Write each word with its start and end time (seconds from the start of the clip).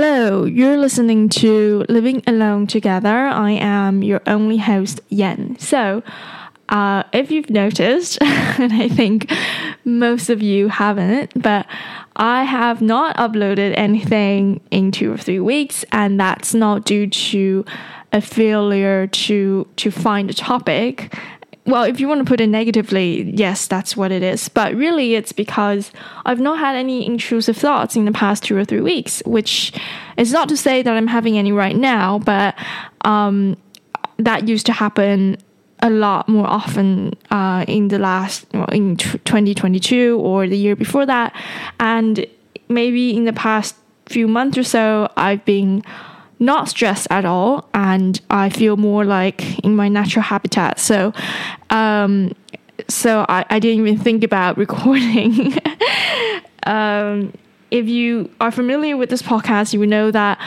Hello, 0.00 0.44
you're 0.44 0.76
listening 0.76 1.28
to 1.28 1.84
Living 1.88 2.22
Alone 2.28 2.68
Together. 2.68 3.08
I 3.08 3.50
am 3.50 4.04
your 4.04 4.22
only 4.28 4.56
host, 4.56 5.00
Yen. 5.08 5.58
So, 5.58 6.04
uh, 6.68 7.02
if 7.12 7.32
you've 7.32 7.50
noticed, 7.50 8.16
and 8.22 8.72
I 8.72 8.88
think 8.88 9.28
most 9.84 10.30
of 10.30 10.40
you 10.40 10.68
haven't, 10.68 11.42
but 11.42 11.66
I 12.14 12.44
have 12.44 12.80
not 12.80 13.16
uploaded 13.16 13.76
anything 13.76 14.60
in 14.70 14.92
two 14.92 15.12
or 15.12 15.18
three 15.18 15.40
weeks, 15.40 15.84
and 15.90 16.20
that's 16.20 16.54
not 16.54 16.84
due 16.84 17.08
to 17.08 17.64
a 18.12 18.20
failure 18.20 19.08
to 19.08 19.66
to 19.74 19.90
find 19.90 20.30
a 20.30 20.34
topic 20.34 21.12
well, 21.68 21.82
if 21.82 22.00
you 22.00 22.08
want 22.08 22.20
to 22.20 22.24
put 22.24 22.40
it 22.40 22.46
negatively, 22.46 23.30
yes, 23.34 23.66
that's 23.66 23.94
what 23.94 24.10
it 24.10 24.22
is. 24.22 24.48
But 24.48 24.74
really, 24.74 25.14
it's 25.14 25.32
because 25.32 25.92
I've 26.24 26.40
not 26.40 26.58
had 26.58 26.74
any 26.76 27.06
intrusive 27.06 27.58
thoughts 27.58 27.94
in 27.94 28.06
the 28.06 28.12
past 28.12 28.44
two 28.44 28.56
or 28.56 28.64
three 28.64 28.80
weeks, 28.80 29.22
which 29.26 29.74
is 30.16 30.32
not 30.32 30.48
to 30.48 30.56
say 30.56 30.80
that 30.80 30.94
I'm 30.94 31.06
having 31.06 31.36
any 31.36 31.52
right 31.52 31.76
now, 31.76 32.20
but 32.20 32.54
um, 33.02 33.54
that 34.16 34.48
used 34.48 34.64
to 34.66 34.72
happen 34.72 35.36
a 35.80 35.90
lot 35.90 36.26
more 36.26 36.46
often 36.46 37.12
uh, 37.30 37.66
in 37.68 37.88
the 37.88 37.98
last, 37.98 38.46
well, 38.54 38.66
in 38.72 38.96
2022 38.96 40.18
or 40.18 40.48
the 40.48 40.56
year 40.56 40.74
before 40.74 41.04
that. 41.04 41.36
And 41.78 42.26
maybe 42.70 43.14
in 43.14 43.26
the 43.26 43.34
past 43.34 43.76
few 44.06 44.26
months 44.26 44.56
or 44.56 44.64
so, 44.64 45.12
I've 45.18 45.44
been 45.44 45.84
not 46.38 46.68
stressed 46.68 47.08
at 47.10 47.24
all 47.24 47.68
and 47.74 48.20
I 48.30 48.48
feel 48.48 48.76
more 48.76 49.04
like 49.04 49.58
in 49.64 49.74
my 49.74 49.88
natural 49.88 50.22
habitat. 50.22 50.78
So, 50.78 51.12
um, 51.70 52.34
so 52.88 53.26
I, 53.28 53.44
I 53.50 53.58
didn't 53.58 53.86
even 53.86 53.98
think 53.98 54.22
about 54.22 54.56
recording. 54.56 55.58
um, 56.64 57.32
if 57.70 57.86
you 57.86 58.30
are 58.40 58.50
familiar 58.50 58.96
with 58.96 59.10
this 59.10 59.22
podcast, 59.22 59.72
you 59.72 59.80
would 59.80 59.88
know 59.88 60.10
that 60.10 60.38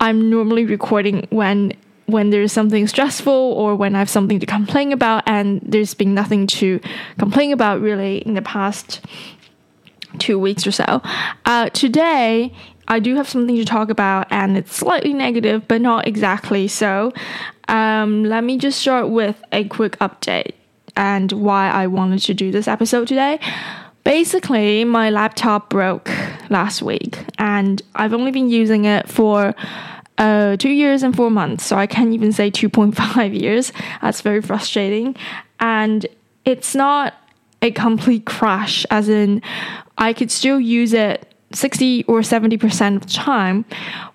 I'm 0.00 0.30
normally 0.30 0.64
recording 0.64 1.26
when 1.30 1.72
when 2.06 2.30
there's 2.30 2.52
something 2.52 2.86
stressful 2.86 3.32
or 3.32 3.74
when 3.74 3.96
I 3.96 3.98
have 3.98 4.08
something 4.08 4.38
to 4.38 4.46
complain 4.46 4.92
about, 4.92 5.24
and 5.26 5.60
there's 5.60 5.92
been 5.92 6.14
nothing 6.14 6.46
to 6.46 6.80
complain 7.18 7.52
about 7.52 7.80
really 7.80 8.18
in 8.18 8.34
the 8.34 8.42
past 8.42 9.00
two 10.18 10.38
weeks 10.38 10.66
or 10.66 10.70
so. 10.70 11.02
Uh, 11.44 11.68
today 11.70 12.54
I 12.88 13.00
do 13.00 13.16
have 13.16 13.28
something 13.28 13.56
to 13.56 13.64
talk 13.64 13.90
about, 13.90 14.26
and 14.30 14.56
it's 14.56 14.74
slightly 14.74 15.12
negative, 15.12 15.66
but 15.66 15.80
not 15.80 16.06
exactly 16.06 16.68
so. 16.68 17.12
Um, 17.68 18.24
let 18.24 18.44
me 18.44 18.58
just 18.58 18.80
start 18.80 19.08
with 19.08 19.42
a 19.52 19.64
quick 19.64 19.98
update 19.98 20.52
and 20.96 21.32
why 21.32 21.68
I 21.68 21.86
wanted 21.88 22.20
to 22.20 22.34
do 22.34 22.50
this 22.50 22.68
episode 22.68 23.08
today. 23.08 23.40
Basically, 24.04 24.84
my 24.84 25.10
laptop 25.10 25.68
broke 25.68 26.10
last 26.48 26.80
week, 26.80 27.18
and 27.38 27.82
I've 27.96 28.14
only 28.14 28.30
been 28.30 28.48
using 28.48 28.84
it 28.84 29.08
for 29.08 29.54
uh, 30.18 30.56
two 30.56 30.70
years 30.70 31.02
and 31.02 31.14
four 31.14 31.30
months, 31.30 31.66
so 31.66 31.76
I 31.76 31.86
can't 31.86 32.12
even 32.12 32.32
say 32.32 32.50
2.5 32.52 33.38
years. 33.38 33.72
That's 34.00 34.20
very 34.20 34.40
frustrating. 34.40 35.16
And 35.58 36.06
it's 36.44 36.74
not 36.74 37.14
a 37.62 37.72
complete 37.72 38.26
crash, 38.26 38.86
as 38.90 39.08
in, 39.08 39.42
I 39.98 40.12
could 40.12 40.30
still 40.30 40.60
use 40.60 40.92
it 40.92 41.32
60 41.52 42.04
or 42.04 42.20
70% 42.20 42.96
of 42.96 43.02
the 43.02 43.12
time, 43.12 43.64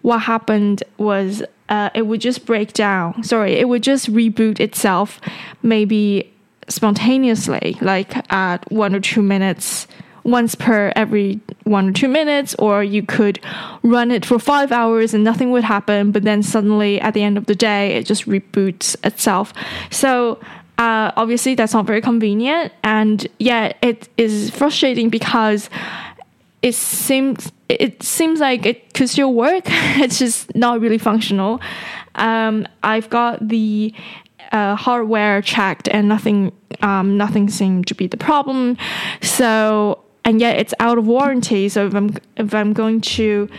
what 0.01 0.19
happened 0.19 0.83
was 0.97 1.43
uh, 1.69 1.89
it 1.95 2.03
would 2.03 2.21
just 2.21 2.45
break 2.45 2.73
down. 2.73 3.23
Sorry, 3.23 3.53
it 3.53 3.69
would 3.69 3.83
just 3.83 4.11
reboot 4.11 4.59
itself 4.59 5.21
maybe 5.63 6.31
spontaneously, 6.67 7.77
like 7.81 8.31
at 8.31 8.69
one 8.71 8.93
or 8.93 8.99
two 8.99 9.21
minutes, 9.21 9.87
once 10.23 10.53
per 10.53 10.91
every 10.95 11.39
one 11.63 11.89
or 11.89 11.91
two 11.91 12.07
minutes, 12.07 12.55
or 12.59 12.83
you 12.83 13.03
could 13.03 13.39
run 13.83 14.11
it 14.11 14.25
for 14.25 14.37
five 14.37 14.71
hours 14.71 15.13
and 15.13 15.23
nothing 15.23 15.51
would 15.51 15.63
happen, 15.63 16.11
but 16.11 16.23
then 16.23 16.43
suddenly 16.43 16.99
at 17.01 17.13
the 17.13 17.23
end 17.23 17.37
of 17.37 17.45
the 17.45 17.55
day, 17.55 17.93
it 17.93 18.05
just 18.05 18.25
reboots 18.27 18.95
itself. 19.05 19.53
So, 19.89 20.39
uh, 20.77 21.11
obviously, 21.15 21.53
that's 21.53 21.73
not 21.73 21.85
very 21.85 22.01
convenient, 22.01 22.73
and 22.83 23.27
yet 23.37 23.77
it 23.83 24.09
is 24.17 24.49
frustrating 24.49 25.09
because 25.09 25.69
it 26.61 26.75
seems 26.75 27.51
it 27.69 28.03
seems 28.03 28.39
like 28.39 28.65
it 28.65 28.93
could 28.93 29.09
still 29.09 29.33
work. 29.33 29.63
it's 29.67 30.19
just 30.19 30.53
not 30.55 30.81
really 30.81 30.97
functional. 30.97 31.61
Um, 32.15 32.67
I've 32.83 33.09
got 33.09 33.47
the 33.47 33.93
uh, 34.51 34.75
hardware 34.75 35.41
checked, 35.41 35.87
and 35.87 36.07
nothing 36.07 36.51
um, 36.81 37.17
nothing 37.17 37.49
seemed 37.49 37.87
to 37.87 37.95
be 37.95 38.07
the 38.07 38.17
problem. 38.17 38.77
So 39.21 40.03
and 40.23 40.39
yet 40.39 40.57
it's 40.57 40.73
out 40.79 40.97
of 40.97 41.07
warranty. 41.07 41.69
So 41.69 41.87
if 41.87 41.95
I'm 41.95 42.15
if 42.37 42.53
I'm 42.53 42.73
going 42.73 43.01
to 43.01 43.49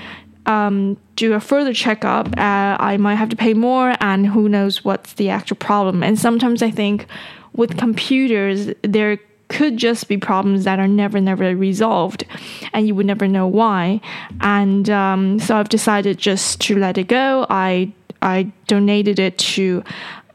um, 0.46 0.96
do 1.16 1.34
a 1.34 1.40
further 1.40 1.72
checkup, 1.72 2.28
uh, 2.38 2.76
I 2.78 2.96
might 2.98 3.16
have 3.16 3.28
to 3.30 3.36
pay 3.36 3.54
more, 3.54 3.94
and 4.00 4.26
who 4.26 4.48
knows 4.48 4.84
what's 4.84 5.14
the 5.14 5.30
actual 5.30 5.56
problem. 5.56 6.02
And 6.02 6.18
sometimes 6.18 6.62
I 6.62 6.70
think 6.70 7.06
with 7.54 7.76
computers, 7.76 8.72
there 8.82 9.18
could 9.48 9.76
just 9.76 10.08
be 10.08 10.16
problems 10.16 10.64
that 10.64 10.78
are 10.78 10.88
never, 10.88 11.20
never 11.20 11.54
resolved, 11.54 12.24
and 12.72 12.86
you 12.86 12.94
would 12.94 13.06
never 13.06 13.28
know 13.28 13.46
why. 13.46 14.00
And 14.40 14.88
um, 14.88 15.38
so 15.38 15.56
I've 15.56 15.68
decided 15.68 16.18
just 16.18 16.60
to 16.62 16.78
let 16.78 16.98
it 16.98 17.08
go. 17.08 17.46
I 17.50 17.92
I 18.22 18.52
donated 18.68 19.18
it 19.18 19.36
to 19.38 19.82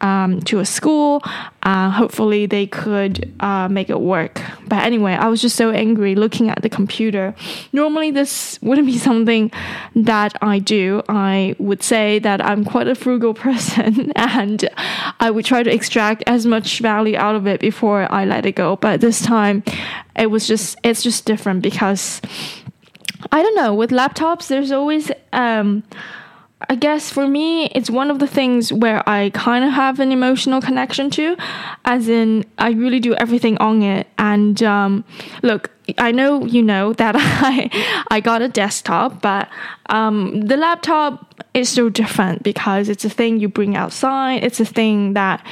um, 0.01 0.41
to 0.41 0.59
a 0.59 0.65
school. 0.65 1.21
Uh, 1.63 1.89
hopefully, 1.89 2.45
they 2.45 2.67
could 2.67 3.33
uh, 3.39 3.67
make 3.67 3.89
it 3.89 3.99
work. 3.99 4.41
But 4.67 4.83
anyway, 4.83 5.13
I 5.13 5.27
was 5.27 5.41
just 5.41 5.55
so 5.55 5.71
angry 5.71 6.15
looking 6.15 6.49
at 6.49 6.61
the 6.61 6.69
computer. 6.69 7.35
Normally, 7.73 8.11
this 8.11 8.59
wouldn't 8.61 8.87
be 8.87 8.97
something 9.09 9.51
that 9.95 10.33
I 10.41 10.59
do. 10.59 11.01
I 11.09 11.55
would 11.59 11.83
say 11.83 12.19
that 12.19 12.43
I'm 12.43 12.63
quite 12.63 12.87
a 12.87 12.95
frugal 12.95 13.33
person 13.47 14.11
and 14.15 14.69
I 15.19 15.31
would 15.31 15.45
try 15.45 15.63
to 15.63 15.73
extract 15.73 16.23
as 16.27 16.45
much 16.45 16.79
value 16.79 17.17
out 17.17 17.35
of 17.35 17.47
it 17.47 17.59
before 17.59 18.11
I 18.11 18.25
let 18.25 18.45
it 18.45 18.55
go. 18.55 18.75
But 18.75 19.01
this 19.01 19.21
time, 19.21 19.63
it 20.15 20.27
was 20.27 20.47
just, 20.47 20.77
it's 20.83 21.03
just 21.03 21.25
different 21.25 21.61
because 21.61 22.21
I 23.31 23.41
don't 23.41 23.55
know, 23.55 23.73
with 23.73 23.89
laptops, 23.91 24.47
there's 24.47 24.71
always, 24.71 25.11
um, 25.33 25.83
I 26.69 26.75
guess 26.75 27.11
for 27.11 27.27
me, 27.27 27.67
it's 27.67 27.89
one 27.89 28.09
of 28.09 28.17
the 28.17 28.25
things 28.25 28.73
where 28.73 29.07
I 29.07 29.29
kind 29.29 29.63
of 29.63 29.71
have 29.73 29.99
an 29.99 30.11
emotional 30.11 30.59
connection 30.59 31.11
to, 31.11 31.37
as 31.85 32.09
in, 32.09 32.45
I 32.57 32.71
really 32.71 32.99
do 32.99 33.13
everything 33.13 33.59
on 33.59 33.83
it. 33.83 34.07
And 34.17 34.61
um, 34.63 35.05
look, 35.43 35.69
I 35.99 36.11
know 36.11 36.45
you 36.45 36.63
know 36.63 36.93
that 36.93 37.15
I 37.17 38.05
I 38.09 38.21
got 38.21 38.41
a 38.41 38.49
desktop, 38.49 39.21
but 39.21 39.49
um, 39.89 40.41
the 40.41 40.57
laptop 40.57 41.43
is 41.53 41.69
so 41.69 41.89
different 41.89 42.41
because 42.41 42.89
it's 42.89 43.05
a 43.05 43.09
thing 43.09 43.39
you 43.39 43.49
bring 43.49 43.75
outside. 43.75 44.43
It's 44.43 44.59
a 44.59 44.65
thing 44.65 45.13
that 45.13 45.45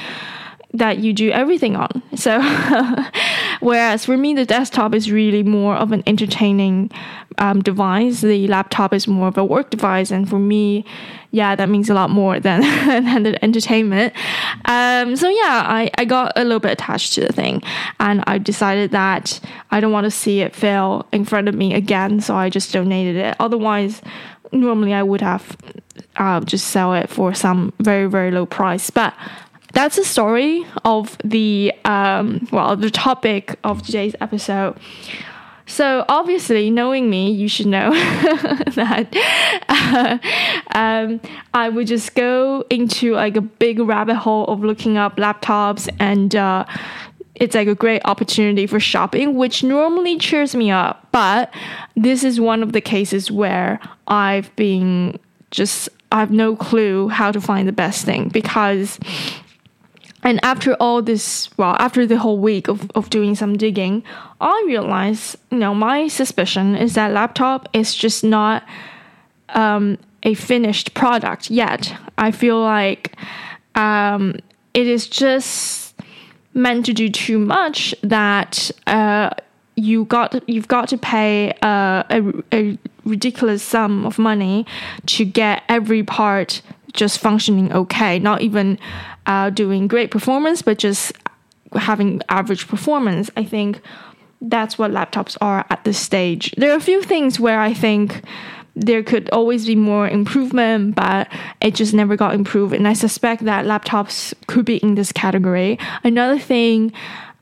that 0.78 0.98
you 0.98 1.12
do 1.12 1.30
everything 1.30 1.76
on. 1.76 2.02
So, 2.14 2.40
whereas 3.60 4.04
for 4.04 4.16
me, 4.16 4.34
the 4.34 4.44
desktop 4.44 4.94
is 4.94 5.10
really 5.10 5.42
more 5.42 5.74
of 5.74 5.92
an 5.92 6.02
entertaining 6.06 6.90
um, 7.38 7.62
device. 7.62 8.20
The 8.20 8.46
laptop 8.48 8.92
is 8.92 9.06
more 9.06 9.28
of 9.28 9.38
a 9.38 9.44
work 9.44 9.70
device, 9.70 10.10
and 10.10 10.28
for 10.28 10.38
me, 10.38 10.84
yeah, 11.30 11.54
that 11.54 11.68
means 11.68 11.90
a 11.90 11.94
lot 11.94 12.10
more 12.10 12.40
than 12.40 12.60
than 13.04 13.22
the 13.24 13.44
entertainment. 13.44 14.14
Um, 14.64 15.16
so 15.16 15.28
yeah, 15.28 15.64
I 15.66 15.90
I 15.98 16.04
got 16.04 16.32
a 16.36 16.44
little 16.44 16.60
bit 16.60 16.72
attached 16.72 17.14
to 17.14 17.20
the 17.22 17.32
thing, 17.32 17.62
and 18.00 18.22
I 18.26 18.38
decided 18.38 18.90
that 18.92 19.40
I 19.70 19.80
don't 19.80 19.92
want 19.92 20.04
to 20.04 20.10
see 20.10 20.40
it 20.40 20.54
fail 20.54 21.06
in 21.12 21.24
front 21.24 21.48
of 21.48 21.54
me 21.54 21.74
again. 21.74 22.20
So 22.20 22.36
I 22.36 22.50
just 22.50 22.72
donated 22.72 23.16
it. 23.16 23.36
Otherwise, 23.40 24.02
normally 24.52 24.94
I 24.94 25.02
would 25.02 25.20
have 25.20 25.56
uh, 26.16 26.40
just 26.40 26.68
sell 26.68 26.94
it 26.94 27.10
for 27.10 27.34
some 27.34 27.72
very 27.80 28.08
very 28.08 28.30
low 28.30 28.46
price, 28.46 28.90
but 28.90 29.14
that's 29.76 29.96
the 29.96 30.04
story 30.04 30.66
of 30.86 31.18
the 31.22 31.70
um, 31.84 32.48
well 32.50 32.74
the 32.76 32.90
topic 32.90 33.58
of 33.62 33.82
today's 33.82 34.16
episode. 34.22 34.74
So 35.66 36.04
obviously, 36.08 36.70
knowing 36.70 37.10
me, 37.10 37.30
you 37.30 37.48
should 37.48 37.66
know 37.66 37.90
that 38.74 39.08
uh, 39.68 40.18
um, 40.74 41.20
I 41.52 41.68
would 41.68 41.88
just 41.88 42.14
go 42.14 42.64
into 42.70 43.14
like 43.14 43.36
a 43.36 43.40
big 43.42 43.80
rabbit 43.80 44.16
hole 44.16 44.46
of 44.46 44.60
looking 44.60 44.96
up 44.96 45.16
laptops 45.16 45.88
and. 46.00 46.34
Uh, 46.34 46.64
it's 47.34 47.54
like 47.54 47.68
a 47.68 47.74
great 47.74 48.00
opportunity 48.06 48.66
for 48.66 48.80
shopping, 48.80 49.34
which 49.34 49.62
normally 49.62 50.16
cheers 50.16 50.54
me 50.54 50.70
up. 50.70 51.06
But 51.12 51.52
this 51.94 52.24
is 52.24 52.40
one 52.40 52.62
of 52.62 52.72
the 52.72 52.80
cases 52.80 53.30
where 53.30 53.78
I've 54.08 54.56
been 54.56 55.20
just, 55.50 55.90
I 56.10 56.20
have 56.20 56.30
no 56.30 56.56
clue 56.56 57.08
how 57.10 57.30
to 57.32 57.40
find 57.42 57.68
the 57.68 57.72
best 57.72 58.06
thing 58.06 58.28
because 58.30 58.98
and 60.26 60.44
after 60.44 60.74
all 60.80 61.02
this, 61.02 61.48
well, 61.56 61.76
after 61.78 62.04
the 62.04 62.18
whole 62.18 62.38
week 62.38 62.66
of, 62.66 62.90
of 62.96 63.10
doing 63.10 63.36
some 63.36 63.56
digging, 63.56 64.02
I 64.40 64.64
realized, 64.66 65.36
you 65.52 65.58
know, 65.58 65.72
my 65.72 66.08
suspicion 66.08 66.74
is 66.74 66.94
that 66.94 67.12
laptop 67.12 67.68
is 67.72 67.94
just 67.94 68.24
not 68.24 68.64
um, 69.50 69.98
a 70.24 70.34
finished 70.34 70.94
product 70.94 71.48
yet. 71.48 71.94
I 72.18 72.32
feel 72.32 72.60
like 72.60 73.14
um, 73.76 74.34
it 74.74 74.88
is 74.88 75.06
just 75.06 75.94
meant 76.54 76.86
to 76.86 76.92
do 76.92 77.08
too 77.08 77.38
much 77.38 77.94
that 78.02 78.72
uh, 78.88 79.30
you 79.76 80.06
got 80.06 80.42
you've 80.48 80.66
got 80.66 80.88
to 80.88 80.98
pay 80.98 81.52
uh, 81.62 82.02
a, 82.10 82.32
a 82.52 82.78
ridiculous 83.04 83.62
sum 83.62 84.04
of 84.04 84.18
money 84.18 84.66
to 85.06 85.24
get 85.24 85.62
every 85.68 86.02
part 86.02 86.62
just 86.92 87.18
functioning 87.18 87.72
okay, 87.72 88.18
not 88.18 88.42
even 88.42 88.78
uh, 89.26 89.50
doing 89.50 89.88
great 89.88 90.10
performance, 90.10 90.62
but 90.62 90.78
just 90.78 91.12
having 91.74 92.22
average 92.28 92.68
performance. 92.68 93.30
I 93.36 93.44
think 93.44 93.80
that's 94.40 94.78
what 94.78 94.90
laptops 94.90 95.36
are 95.40 95.66
at 95.70 95.84
this 95.84 95.98
stage. 95.98 96.52
There 96.56 96.72
are 96.72 96.76
a 96.76 96.80
few 96.80 97.02
things 97.02 97.40
where 97.40 97.60
I 97.60 97.72
think 97.72 98.22
there 98.74 99.02
could 99.02 99.30
always 99.30 99.66
be 99.66 99.74
more 99.74 100.06
improvement, 100.06 100.94
but 100.94 101.28
it 101.62 101.74
just 101.74 101.94
never 101.94 102.14
got 102.14 102.34
improved. 102.34 102.74
And 102.74 102.86
I 102.86 102.92
suspect 102.92 103.44
that 103.44 103.64
laptops 103.64 104.34
could 104.46 104.66
be 104.66 104.76
in 104.76 104.94
this 104.94 105.12
category. 105.12 105.78
Another 106.04 106.38
thing 106.38 106.92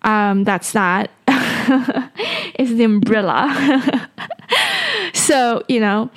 um, 0.02 0.44
that's 0.44 0.72
that 0.72 1.10
is 2.58 2.76
the 2.76 2.84
umbrella. 2.84 4.08
so, 5.12 5.64
you 5.68 5.80
know, 5.80 6.08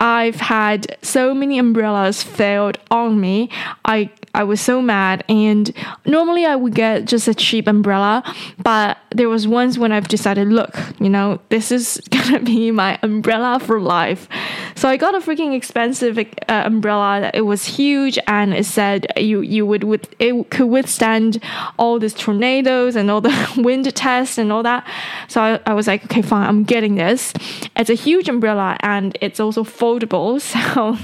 I've 0.00 0.36
had 0.36 0.98
so 1.02 1.34
many 1.34 1.58
umbrellas 1.58 2.22
failed 2.22 2.78
on 2.90 3.20
me. 3.20 3.50
I 3.84 4.10
I 4.34 4.42
was 4.44 4.60
so 4.60 4.82
mad. 4.82 5.24
And 5.28 5.72
normally 6.04 6.44
I 6.44 6.56
would 6.56 6.74
get 6.74 7.04
just 7.04 7.28
a 7.28 7.34
cheap 7.34 7.66
umbrella, 7.66 8.22
but 8.62 8.98
there 9.10 9.28
was 9.28 9.46
once 9.46 9.78
when 9.78 9.92
I've 9.92 10.08
decided, 10.08 10.48
look, 10.48 10.76
you 11.00 11.08
know, 11.08 11.40
this 11.48 11.70
is 11.70 12.00
gonna 12.10 12.40
be 12.40 12.70
my 12.70 12.98
umbrella 13.02 13.60
for 13.60 13.80
life. 13.80 14.28
So 14.74 14.88
I 14.88 14.96
got 14.96 15.14
a 15.14 15.18
freaking 15.18 15.54
expensive 15.54 16.18
uh, 16.18 16.22
umbrella. 16.48 17.30
It 17.32 17.42
was 17.42 17.64
huge, 17.64 18.18
and 18.26 18.52
it 18.52 18.66
said 18.66 19.06
you 19.16 19.40
you 19.40 19.64
would 19.64 19.84
with 19.84 20.12
it 20.18 20.50
could 20.50 20.66
withstand 20.66 21.40
all 21.78 21.98
these 21.98 22.14
tornadoes 22.14 22.96
and 22.96 23.10
all 23.10 23.20
the 23.20 23.34
wind 23.56 23.94
tests 23.94 24.36
and 24.36 24.52
all 24.52 24.62
that. 24.64 24.86
So 25.28 25.40
I, 25.40 25.60
I 25.66 25.74
was 25.74 25.86
like, 25.86 26.04
okay, 26.06 26.22
fine, 26.22 26.48
I'm 26.48 26.64
getting 26.64 26.96
this. 26.96 27.32
It's 27.76 27.90
a 27.90 27.94
huge 27.94 28.28
umbrella, 28.28 28.76
and 28.80 29.16
it's 29.20 29.40
also 29.40 29.64
foldable. 29.64 30.24
So 30.74 30.96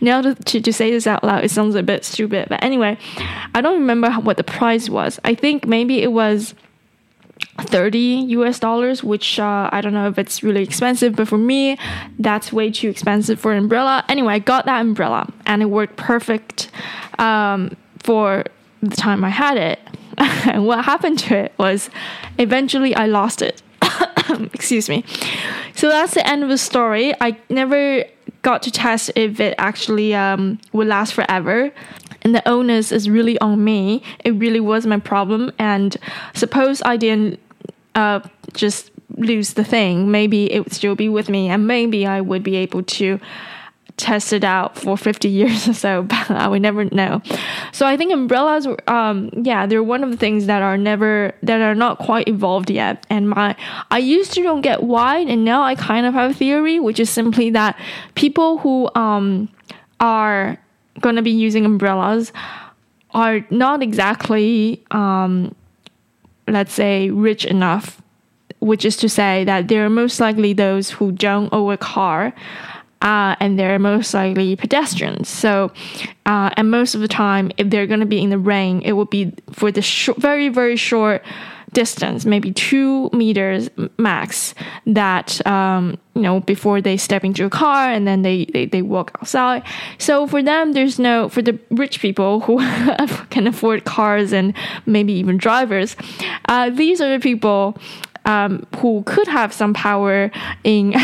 now 0.00 0.22
to, 0.22 0.34
to, 0.34 0.60
to 0.60 0.72
say 0.72 0.90
this 0.90 1.06
out 1.06 1.22
loud, 1.22 1.44
it 1.44 1.50
sounds 1.50 1.74
a 1.74 1.82
bit 1.82 2.04
stupid 2.04 2.47
but 2.48 2.62
anyway, 2.62 2.98
I 3.54 3.60
don't 3.60 3.78
remember 3.80 4.10
what 4.12 4.36
the 4.36 4.44
price 4.44 4.88
was. 4.88 5.20
I 5.24 5.34
think 5.34 5.66
maybe 5.66 6.02
it 6.02 6.12
was 6.12 6.54
30 7.58 7.98
US 8.28 8.58
dollars, 8.58 9.02
which 9.02 9.38
uh, 9.38 9.68
I 9.72 9.80
don't 9.80 9.92
know 9.92 10.08
if 10.08 10.18
it's 10.18 10.42
really 10.42 10.62
expensive, 10.62 11.16
but 11.16 11.28
for 11.28 11.38
me, 11.38 11.78
that's 12.18 12.52
way 12.52 12.70
too 12.70 12.88
expensive 12.88 13.40
for 13.40 13.52
an 13.52 13.58
umbrella. 13.58 14.04
Anyway, 14.08 14.34
I 14.34 14.38
got 14.38 14.66
that 14.66 14.80
umbrella 14.80 15.32
and 15.46 15.62
it 15.62 15.66
worked 15.66 15.96
perfect 15.96 16.70
um, 17.18 17.76
for 17.98 18.44
the 18.82 18.96
time 18.96 19.24
I 19.24 19.30
had 19.30 19.56
it. 19.56 19.80
and 20.18 20.66
what 20.66 20.84
happened 20.84 21.18
to 21.20 21.36
it 21.36 21.52
was 21.58 21.90
eventually 22.38 22.94
I 22.94 23.06
lost 23.06 23.42
it. 23.42 23.62
Excuse 24.52 24.88
me. 24.88 25.04
So 25.74 25.88
that's 25.88 26.14
the 26.14 26.26
end 26.26 26.42
of 26.42 26.48
the 26.48 26.58
story. 26.58 27.14
I 27.20 27.38
never 27.50 28.04
got 28.42 28.62
to 28.62 28.70
test 28.70 29.10
if 29.16 29.40
it 29.40 29.54
actually 29.58 30.14
um, 30.14 30.58
would 30.72 30.86
last 30.86 31.14
forever 31.14 31.72
and 32.22 32.34
the 32.34 32.46
onus 32.48 32.92
is 32.92 33.08
really 33.08 33.38
on 33.40 33.62
me. 33.64 34.02
It 34.24 34.32
really 34.32 34.60
was 34.60 34.86
my 34.86 34.98
problem. 34.98 35.52
And 35.58 35.96
suppose 36.34 36.82
I 36.82 36.96
didn't 36.96 37.40
uh, 37.94 38.20
just 38.52 38.90
lose 39.16 39.54
the 39.54 39.64
thing, 39.64 40.10
maybe 40.10 40.52
it 40.52 40.60
would 40.60 40.72
still 40.72 40.94
be 40.94 41.08
with 41.08 41.28
me, 41.28 41.48
and 41.48 41.66
maybe 41.66 42.06
I 42.06 42.20
would 42.20 42.42
be 42.42 42.56
able 42.56 42.82
to 42.82 43.18
test 43.96 44.32
it 44.32 44.44
out 44.44 44.78
for 44.78 44.96
50 44.96 45.28
years 45.40 45.68
or 45.68 45.72
so, 45.72 46.02
but 46.02 46.30
I 46.30 46.46
would 46.46 46.62
never 46.62 46.84
know. 46.84 47.20
So 47.72 47.86
I 47.86 47.96
think 47.96 48.12
umbrellas, 48.12 48.66
um, 48.86 49.30
yeah, 49.32 49.66
they're 49.66 49.82
one 49.82 50.04
of 50.04 50.10
the 50.10 50.16
things 50.16 50.46
that 50.46 50.62
are 50.62 50.76
never, 50.76 51.34
that 51.42 51.60
are 51.60 51.74
not 51.74 51.98
quite 51.98 52.28
evolved 52.28 52.70
yet. 52.70 53.04
And 53.10 53.30
my, 53.30 53.56
I 53.90 53.98
used 53.98 54.32
to 54.34 54.42
don't 54.42 54.60
get 54.60 54.82
why, 54.82 55.18
and 55.18 55.44
now 55.44 55.62
I 55.62 55.74
kind 55.74 56.06
of 56.06 56.14
have 56.14 56.30
a 56.30 56.34
theory, 56.34 56.78
which 56.78 57.00
is 57.00 57.10
simply 57.10 57.50
that 57.50 57.78
people 58.14 58.58
who, 58.58 58.90
um, 58.94 59.48
are 60.00 60.58
going 61.00 61.16
to 61.16 61.22
be 61.22 61.30
using 61.30 61.64
umbrellas 61.64 62.32
are 63.12 63.44
not 63.50 63.82
exactly, 63.82 64.82
um, 64.90 65.54
let's 66.46 66.72
say, 66.72 67.10
rich 67.10 67.44
enough, 67.44 68.02
which 68.60 68.84
is 68.84 68.96
to 68.98 69.08
say 69.08 69.44
that 69.44 69.68
they're 69.68 69.88
most 69.88 70.20
likely 70.20 70.52
those 70.52 70.90
who 70.90 71.12
don't 71.12 71.52
own 71.52 71.72
a 71.72 71.76
car. 71.76 72.32
Uh, 73.00 73.36
and 73.38 73.56
they're 73.56 73.78
most 73.78 74.12
likely 74.12 74.56
pedestrians. 74.56 75.28
So, 75.28 75.70
uh, 76.26 76.50
and 76.56 76.68
most 76.68 76.96
of 76.96 77.00
the 77.00 77.06
time, 77.06 77.52
if 77.56 77.70
they're 77.70 77.86
going 77.86 78.00
to 78.00 78.06
be 78.06 78.20
in 78.20 78.30
the 78.30 78.38
rain, 78.38 78.82
it 78.82 78.90
will 78.94 79.04
be 79.04 79.32
for 79.52 79.70
the 79.70 79.82
sh- 79.82 80.10
very, 80.18 80.48
very 80.48 80.74
short 80.74 81.22
distance, 81.78 82.24
maybe 82.24 82.50
two 82.52 83.08
meters 83.12 83.70
max, 83.98 84.52
that 84.84 85.28
um, 85.46 85.96
you 86.14 86.22
know 86.22 86.40
before 86.40 86.80
they 86.80 86.96
step 86.96 87.22
into 87.24 87.44
a 87.44 87.50
car 87.50 87.88
and 87.94 88.04
then 88.04 88.22
they, 88.22 88.46
they, 88.46 88.66
they 88.66 88.82
walk 88.82 89.16
outside. 89.20 89.62
So 89.98 90.26
for 90.26 90.42
them, 90.42 90.72
there's 90.72 90.98
no 90.98 91.28
for 91.28 91.40
the 91.40 91.56
rich 91.70 92.00
people 92.00 92.40
who 92.40 92.58
can 93.30 93.46
afford 93.46 93.84
cars 93.84 94.32
and 94.32 94.54
maybe 94.86 95.12
even 95.12 95.36
drivers. 95.36 95.94
Uh, 96.46 96.70
these 96.70 97.00
are 97.00 97.10
the 97.16 97.22
people 97.22 97.78
um, 98.24 98.66
who 98.78 99.04
could 99.06 99.28
have 99.28 99.52
some 99.52 99.72
power 99.72 100.32
in 100.64 100.94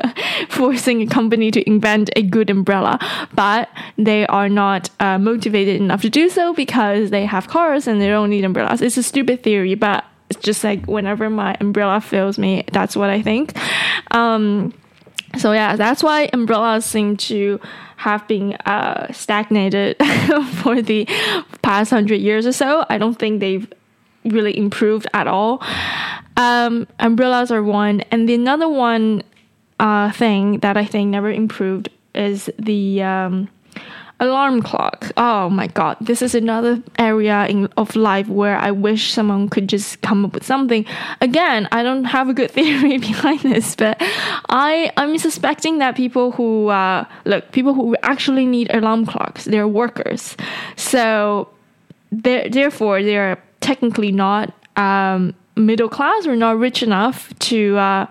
forcing 0.48 1.00
a 1.02 1.06
company 1.06 1.52
to 1.52 1.60
invent 1.68 2.10
a 2.16 2.22
good 2.22 2.50
umbrella, 2.50 2.98
but 3.34 3.68
they 3.96 4.26
are 4.26 4.48
not 4.48 4.90
uh, 4.98 5.18
motivated 5.18 5.80
enough 5.80 6.02
to 6.02 6.10
do 6.10 6.28
so 6.28 6.52
because 6.54 7.10
they 7.10 7.24
have 7.24 7.46
cars 7.46 7.86
and 7.86 8.00
they 8.00 8.08
don't 8.08 8.30
need 8.30 8.44
umbrellas. 8.44 8.82
It's 8.82 8.96
a 8.96 9.02
stupid 9.02 9.44
theory, 9.44 9.76
but 9.76 10.04
it's 10.34 10.44
just 10.44 10.64
like 10.64 10.86
whenever 10.86 11.30
my 11.30 11.56
umbrella 11.60 12.00
fails 12.00 12.38
me, 12.38 12.64
that's 12.72 12.96
what 12.96 13.10
I 13.10 13.22
think. 13.22 13.56
Um, 14.10 14.74
so 15.38 15.52
yeah, 15.52 15.76
that's 15.76 16.02
why 16.02 16.28
umbrellas 16.32 16.84
seem 16.84 17.16
to 17.16 17.60
have 17.96 18.26
been 18.28 18.54
uh, 18.66 19.12
stagnated 19.12 19.96
for 20.62 20.82
the 20.82 21.06
past 21.62 21.90
hundred 21.90 22.20
years 22.20 22.46
or 22.46 22.52
so. 22.52 22.84
I 22.88 22.98
don't 22.98 23.18
think 23.18 23.40
they've 23.40 23.70
really 24.24 24.56
improved 24.56 25.06
at 25.14 25.26
all. 25.26 25.62
Um, 26.36 26.86
umbrellas 26.98 27.50
are 27.50 27.62
one, 27.62 28.00
and 28.10 28.28
the 28.28 28.34
another 28.34 28.68
one 28.68 29.22
uh, 29.80 30.12
thing 30.12 30.58
that 30.60 30.76
I 30.76 30.84
think 30.84 31.10
never 31.10 31.30
improved 31.30 31.88
is 32.14 32.50
the 32.58 33.02
um, 33.02 33.48
alarm 34.20 34.62
clock. 34.62 35.10
Oh 35.16 35.50
my 35.50 35.66
god, 35.66 35.96
this 36.00 36.22
is 36.22 36.34
another 36.34 36.82
area 36.98 37.46
in, 37.46 37.66
of 37.76 37.96
life 37.96 38.28
where 38.28 38.56
I 38.56 38.70
wish 38.70 39.12
someone 39.12 39.48
could 39.48 39.68
just 39.68 40.00
come 40.02 40.24
up 40.24 40.34
with 40.34 40.44
something. 40.44 40.86
Again, 41.20 41.68
I 41.72 41.82
don't 41.82 42.04
have 42.04 42.28
a 42.28 42.34
good 42.34 42.50
theory 42.58 42.98
behind 42.98 43.40
this, 43.40 43.74
but 43.74 43.96
I 44.48 44.92
I'm 44.96 45.18
suspecting 45.18 45.78
that 45.78 45.96
people 45.96 46.32
who 46.32 46.68
uh, 46.68 47.04
look 47.24 47.50
people 47.52 47.74
who 47.74 47.96
actually 48.02 48.46
need 48.46 48.72
alarm 48.72 49.06
clocks, 49.06 49.44
they're 49.44 49.68
workers, 49.68 50.36
so 50.76 51.48
they're, 52.12 52.48
therefore 52.48 53.02
they're 53.02 53.42
technically 53.60 54.12
not 54.12 54.54
um, 54.76 55.34
middle 55.56 55.88
class 55.88 56.26
or 56.26 56.36
not 56.36 56.58
rich 56.58 56.82
enough 56.82 57.36
to. 57.40 57.76
Uh, 57.76 58.06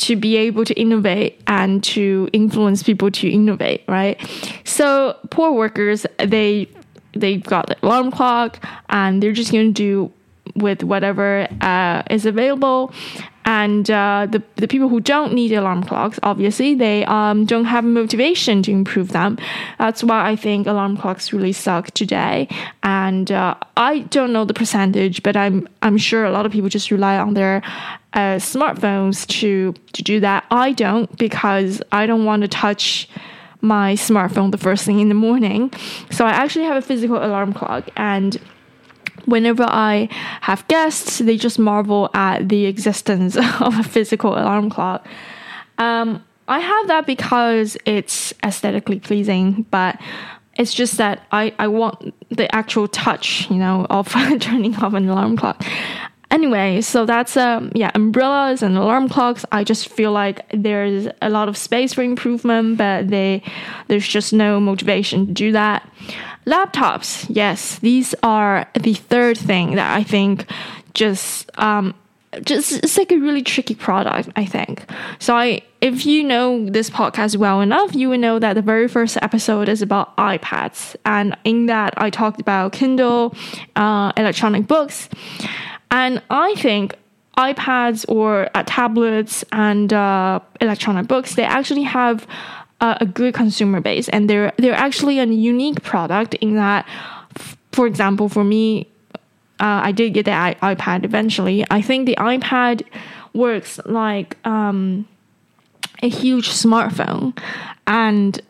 to 0.00 0.16
be 0.16 0.36
able 0.36 0.64
to 0.64 0.74
innovate 0.74 1.40
and 1.46 1.84
to 1.84 2.28
influence 2.32 2.82
people 2.82 3.10
to 3.10 3.28
innovate, 3.28 3.84
right? 3.86 4.18
So 4.64 5.16
poor 5.30 5.52
workers, 5.52 6.06
they 6.18 6.68
they've 7.12 7.42
got 7.42 7.66
the 7.66 7.76
alarm 7.84 8.10
clock 8.10 8.64
and 8.88 9.22
they're 9.22 9.32
just 9.32 9.52
going 9.52 9.72
to 9.72 9.72
do 9.72 10.12
with 10.56 10.82
whatever 10.82 11.46
uh, 11.60 12.02
is 12.10 12.26
available. 12.26 12.92
And 13.44 13.90
uh, 13.90 14.26
the, 14.30 14.42
the 14.56 14.68
people 14.68 14.88
who 14.88 15.00
don't 15.00 15.32
need 15.32 15.52
alarm 15.52 15.82
clocks, 15.82 16.20
obviously, 16.22 16.74
they 16.74 17.04
um, 17.06 17.46
don't 17.46 17.64
have 17.64 17.84
motivation 17.84 18.62
to 18.62 18.70
improve 18.70 19.12
them. 19.12 19.38
That's 19.78 20.04
why 20.04 20.28
I 20.30 20.36
think 20.36 20.66
alarm 20.66 20.96
clocks 20.96 21.32
really 21.32 21.52
suck 21.52 21.90
today. 21.92 22.48
And 22.82 23.32
uh, 23.32 23.54
I 23.76 24.00
don't 24.00 24.32
know 24.32 24.44
the 24.44 24.54
percentage, 24.54 25.22
but 25.22 25.36
I'm 25.36 25.68
I'm 25.82 25.96
sure 25.96 26.24
a 26.24 26.30
lot 26.30 26.46
of 26.46 26.52
people 26.52 26.68
just 26.68 26.90
rely 26.90 27.18
on 27.18 27.34
their 27.34 27.62
uh, 28.12 28.36
smartphones 28.36 29.26
to 29.40 29.74
to 29.92 30.02
do 30.02 30.20
that. 30.20 30.44
I 30.50 30.72
don't 30.72 31.16
because 31.16 31.82
I 31.92 32.06
don't 32.06 32.24
want 32.24 32.42
to 32.42 32.48
touch 32.48 33.08
my 33.62 33.94
smartphone 33.94 34.50
the 34.50 34.58
first 34.58 34.84
thing 34.84 35.00
in 35.00 35.08
the 35.08 35.14
morning. 35.14 35.72
So 36.10 36.24
I 36.24 36.30
actually 36.30 36.64
have 36.64 36.76
a 36.76 36.82
physical 36.82 37.16
alarm 37.16 37.52
clock 37.52 37.88
and 37.96 38.38
whenever 39.26 39.64
I 39.64 40.08
have 40.42 40.66
guests, 40.68 41.18
they 41.18 41.36
just 41.36 41.58
marvel 41.58 42.10
at 42.14 42.48
the 42.48 42.66
existence 42.66 43.36
of 43.60 43.78
a 43.78 43.82
physical 43.82 44.32
alarm 44.32 44.70
clock. 44.70 45.06
Um, 45.78 46.24
I 46.48 46.58
have 46.58 46.88
that 46.88 47.06
because 47.06 47.76
it's 47.84 48.34
aesthetically 48.44 48.98
pleasing, 48.98 49.66
but 49.70 50.00
it's 50.56 50.74
just 50.74 50.96
that 50.98 51.26
I, 51.32 51.54
I 51.58 51.68
want 51.68 52.12
the 52.28 52.52
actual 52.54 52.88
touch, 52.88 53.48
you 53.50 53.56
know, 53.56 53.86
of 53.88 54.08
turning 54.40 54.74
off 54.76 54.94
an 54.94 55.08
alarm 55.08 55.36
clock. 55.36 55.64
Anyway, 56.30 56.80
so 56.80 57.04
that's 57.04 57.36
um 57.36 57.72
yeah, 57.74 57.90
umbrellas 57.94 58.62
and 58.62 58.76
alarm 58.76 59.08
clocks. 59.08 59.44
I 59.50 59.64
just 59.64 59.88
feel 59.88 60.12
like 60.12 60.46
there's 60.52 61.08
a 61.20 61.28
lot 61.28 61.48
of 61.48 61.56
space 61.56 61.92
for 61.92 62.02
improvement, 62.02 62.78
but 62.78 63.08
they 63.08 63.42
there's 63.88 64.06
just 64.06 64.32
no 64.32 64.60
motivation 64.60 65.26
to 65.26 65.32
do 65.32 65.52
that. 65.52 65.88
Laptops, 66.46 67.26
yes, 67.28 67.78
these 67.80 68.14
are 68.22 68.66
the 68.74 68.94
third 68.94 69.36
thing 69.36 69.74
that 69.74 69.96
I 69.96 70.04
think 70.04 70.46
just 70.94 71.50
um 71.58 71.94
just 72.44 72.72
it's 72.84 72.96
like 72.96 73.10
a 73.10 73.18
really 73.18 73.42
tricky 73.42 73.74
product, 73.74 74.28
I 74.36 74.44
think. 74.44 74.84
So 75.18 75.34
I 75.36 75.62
if 75.80 76.06
you 76.06 76.22
know 76.22 76.68
this 76.68 76.90
podcast 76.90 77.36
well 77.36 77.60
enough, 77.60 77.94
you 77.94 78.08
will 78.08 78.18
know 78.18 78.38
that 78.38 78.54
the 78.54 78.62
very 78.62 78.86
first 78.86 79.18
episode 79.20 79.68
is 79.68 79.82
about 79.82 80.16
iPads, 80.16 80.94
and 81.04 81.36
in 81.44 81.66
that 81.66 81.94
I 81.96 82.10
talked 82.10 82.40
about 82.40 82.72
Kindle, 82.72 83.34
uh, 83.74 84.12
electronic 84.16 84.68
books, 84.68 85.08
and 85.90 86.22
I 86.30 86.54
think 86.56 86.96
iPads 87.36 88.04
or 88.08 88.50
uh, 88.54 88.62
tablets 88.66 89.44
and 89.52 89.92
uh, 89.92 90.40
electronic 90.60 91.06
books 91.06 91.34
they 91.36 91.44
actually 91.44 91.84
have 91.84 92.26
uh, 92.80 92.96
a 93.00 93.06
good 93.06 93.34
consumer 93.34 93.80
base, 93.80 94.08
and 94.08 94.28
they're 94.28 94.52
they're 94.56 94.74
actually 94.74 95.18
a 95.18 95.26
unique 95.26 95.82
product 95.82 96.34
in 96.34 96.56
that, 96.56 96.86
for 97.72 97.86
example, 97.86 98.28
for 98.28 98.44
me 98.44 98.86
uh, 99.60 99.80
I 99.84 99.92
did 99.92 100.14
get 100.14 100.24
the 100.24 100.30
iPad 100.30 101.04
eventually. 101.04 101.64
I 101.70 101.82
think 101.82 102.06
the 102.06 102.16
iPad 102.16 102.82
works 103.34 103.78
like 103.84 104.36
um, 104.46 105.06
a 106.02 106.08
huge 106.08 106.48
smartphone, 106.48 107.36
and 107.86 108.40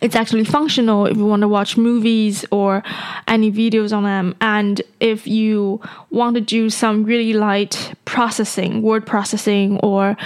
it's 0.00 0.16
actually 0.16 0.44
functional 0.44 1.06
if 1.06 1.16
you 1.16 1.26
want 1.26 1.42
to 1.42 1.48
watch 1.48 1.76
movies 1.76 2.44
or 2.50 2.82
any 3.28 3.52
videos 3.52 3.94
on 3.94 4.04
them. 4.04 4.34
And 4.40 4.80
if 4.98 5.26
you 5.26 5.80
want 6.10 6.34
to 6.36 6.40
do 6.40 6.70
some 6.70 7.04
really 7.04 7.32
light 7.32 7.94
processing, 8.04 8.82
word 8.82 9.06
processing, 9.06 9.78
or 9.80 10.16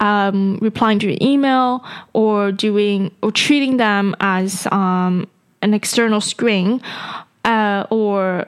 um, 0.00 0.58
replying 0.60 0.98
to 1.00 1.08
your 1.08 1.18
email, 1.22 1.84
or 2.12 2.52
doing 2.52 3.10
or 3.22 3.32
treating 3.32 3.78
them 3.78 4.14
as 4.20 4.66
um, 4.70 5.28
an 5.62 5.72
external 5.74 6.20
screen, 6.20 6.82
uh, 7.44 7.86
or 7.90 8.46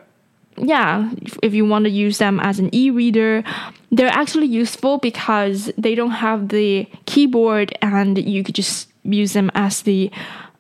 yeah, 0.57 1.11
if, 1.23 1.39
if 1.43 1.55
you 1.55 1.65
want 1.65 1.85
to 1.85 1.91
use 1.91 2.19
them 2.19 2.39
as 2.41 2.59
an 2.59 2.73
e-reader, 2.73 3.43
they're 3.91 4.07
actually 4.09 4.47
useful 4.47 4.99
because 4.99 5.73
they 5.77 5.95
don't 5.95 6.13
have 6.13 6.49
the 6.49 6.87
keyboard 7.07 7.77
and 7.83 8.19
you 8.19 8.45
could 8.45 8.55
just 8.55 8.89
use 9.03 9.33
them 9.33 9.51
as 9.55 9.83
the 9.83 10.11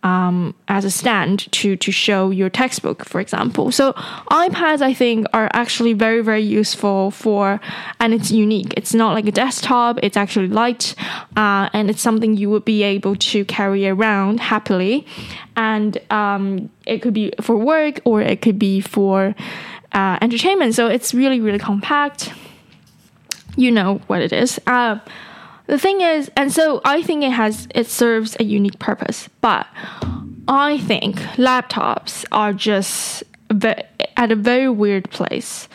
um, 0.05 0.55
as 0.69 0.85
a 0.85 0.91
stand 0.91 1.51
to 1.53 1.77
to 1.77 1.91
show 1.91 2.31
your 2.31 2.51
textbook, 2.51 3.05
for 3.05 3.21
example. 3.21 3.73
So 3.73 3.95
iPads, 4.31 4.83
I 4.83 4.95
think, 4.95 5.27
are 5.33 5.51
actually 5.53 5.95
very 5.95 6.21
very 6.21 6.43
useful 6.43 7.11
for, 7.11 7.61
and 7.99 8.15
it's 8.15 8.31
unique. 8.31 8.75
It's 8.77 8.95
not 8.95 9.15
like 9.15 9.27
a 9.27 9.33
desktop. 9.33 9.99
It's 10.03 10.17
actually 10.17 10.49
light, 10.49 10.95
uh, 11.37 11.71
and 11.73 11.91
it's 11.91 12.03
something 12.03 12.37
you 12.37 12.51
would 12.51 12.67
be 12.67 12.83
able 12.83 13.17
to 13.17 13.45
carry 13.47 13.89
around 13.89 14.41
happily, 14.41 15.07
and 15.57 15.99
um, 16.13 16.71
it 16.87 17.01
could 17.01 17.15
be 17.15 17.33
for 17.41 17.57
work 17.57 18.01
or 18.05 18.21
it 18.21 18.43
could 18.43 18.59
be 18.59 18.81
for 18.81 19.35
uh, 19.93 20.19
entertainment. 20.21 20.75
So 20.75 20.87
it's 20.89 21.15
really, 21.15 21.41
really 21.41 21.59
compact. 21.59 22.33
You 23.57 23.71
know 23.71 24.01
what 24.09 24.21
it 24.21 24.33
is. 24.33 24.61
Uh, 24.67 24.99
the 25.67 25.79
thing 25.79 26.01
is, 26.01 26.31
and 26.37 26.53
so 26.53 26.81
I 26.85 27.03
think 27.03 27.25
it 27.25 27.33
has 27.33 27.69
it 27.75 27.87
serves 27.87 28.37
a 28.39 28.45
unique 28.45 28.79
purpose. 28.79 29.29
But 29.41 29.67
I 30.47 30.79
think 30.79 31.17
laptops 31.37 32.25
are 32.33 32.53
just 32.53 33.23
at 34.17 34.33
a 34.33 34.37
very 34.37 34.69
weird 34.69 35.11
place. 35.11 35.69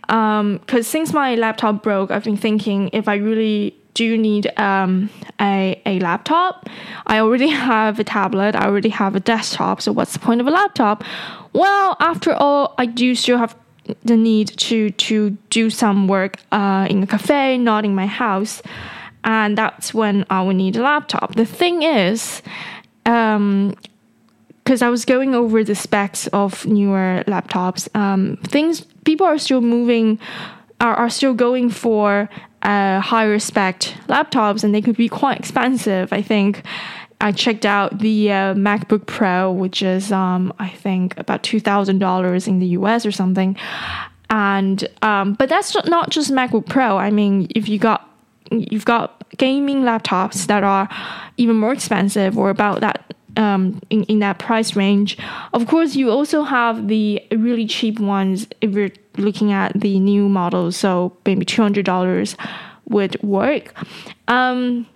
Because 0.00 0.40
um, 0.40 0.82
since 0.82 1.12
my 1.12 1.36
laptop 1.36 1.82
broke, 1.82 2.10
I've 2.10 2.24
been 2.24 2.36
thinking 2.36 2.90
if 2.92 3.06
I 3.06 3.14
really 3.14 3.76
do 3.94 4.16
need 4.16 4.50
um, 4.58 5.10
a, 5.40 5.80
a 5.86 6.00
laptop. 6.00 6.68
I 7.06 7.18
already 7.20 7.48
have 7.72 7.98
a 7.98 8.04
tablet, 8.04 8.54
I 8.54 8.66
already 8.66 8.88
have 8.90 9.14
a 9.14 9.20
desktop, 9.20 9.80
so 9.80 9.92
what's 9.92 10.12
the 10.12 10.18
point 10.18 10.40
of 10.40 10.46
a 10.46 10.50
laptop? 10.50 11.04
Well, 11.52 11.96
after 12.00 12.32
all, 12.32 12.74
I 12.78 12.86
do 12.86 13.14
still 13.14 13.38
have 13.38 13.56
the 14.04 14.16
need 14.16 14.48
to 14.56 14.90
to 14.90 15.30
do 15.48 15.68
some 15.68 16.06
work 16.06 16.36
uh, 16.52 16.86
in 16.88 17.02
a 17.02 17.06
cafe, 17.06 17.58
not 17.58 17.84
in 17.84 17.94
my 17.94 18.06
house, 18.06 18.62
and 19.24 19.56
that's 19.56 19.92
when 19.92 20.24
I 20.30 20.42
would 20.42 20.56
need 20.56 20.76
a 20.76 20.82
laptop. 20.82 21.34
The 21.34 21.44
thing 21.44 21.82
is, 21.82 22.42
um, 23.06 23.74
because 24.64 24.82
I 24.82 24.88
was 24.88 25.04
going 25.04 25.34
over 25.34 25.64
the 25.64 25.74
specs 25.74 26.26
of 26.28 26.64
newer 26.66 27.24
laptops, 27.26 27.88
um, 27.96 28.36
things 28.44 28.82
people 29.04 29.26
are 29.26 29.38
still 29.38 29.60
moving, 29.60 30.18
are, 30.80 30.94
are 30.94 31.10
still 31.10 31.34
going 31.34 31.70
for 31.70 32.28
uh, 32.62 33.00
higher 33.00 33.38
spec 33.38 33.80
laptops, 34.08 34.62
and 34.62 34.74
they 34.74 34.82
could 34.82 34.96
be 34.96 35.08
quite 35.08 35.38
expensive. 35.38 36.12
I 36.12 36.22
think 36.22 36.62
I 37.20 37.32
checked 37.32 37.66
out 37.66 37.98
the 37.98 38.30
uh, 38.30 38.54
MacBook 38.54 39.06
Pro, 39.06 39.50
which 39.50 39.82
is 39.82 40.12
um, 40.12 40.52
I 40.58 40.68
think 40.68 41.18
about 41.18 41.42
two 41.42 41.60
thousand 41.60 41.98
dollars 41.98 42.46
in 42.46 42.58
the 42.58 42.68
US 42.68 43.04
or 43.04 43.12
something. 43.12 43.56
And 44.28 44.86
um, 45.02 45.34
but 45.34 45.48
that's 45.48 45.74
not 45.86 46.10
just 46.10 46.30
MacBook 46.30 46.66
Pro. 46.66 46.96
I 46.96 47.10
mean, 47.10 47.48
if 47.54 47.68
you 47.68 47.78
got 47.78 48.09
you've 48.50 48.84
got 48.84 49.24
gaming 49.36 49.82
laptops 49.82 50.46
that 50.46 50.62
are 50.62 50.88
even 51.36 51.56
more 51.56 51.72
expensive 51.72 52.36
or 52.36 52.50
about 52.50 52.80
that 52.80 53.14
um, 53.36 53.80
in, 53.90 54.02
in 54.04 54.18
that 54.18 54.38
price 54.38 54.76
range. 54.76 55.16
Of 55.52 55.66
course, 55.66 55.94
you 55.94 56.10
also 56.10 56.42
have 56.42 56.88
the 56.88 57.22
really 57.30 57.66
cheap 57.66 58.00
ones 58.00 58.46
if 58.60 58.72
you're 58.72 58.90
looking 59.16 59.52
at 59.52 59.72
the 59.80 59.98
new 60.00 60.28
models. 60.28 60.76
So 60.76 61.16
maybe 61.24 61.44
two 61.44 61.62
hundred 61.62 61.86
dollars 61.86 62.36
would 62.88 63.22
work. 63.22 63.72
Um, 64.26 64.86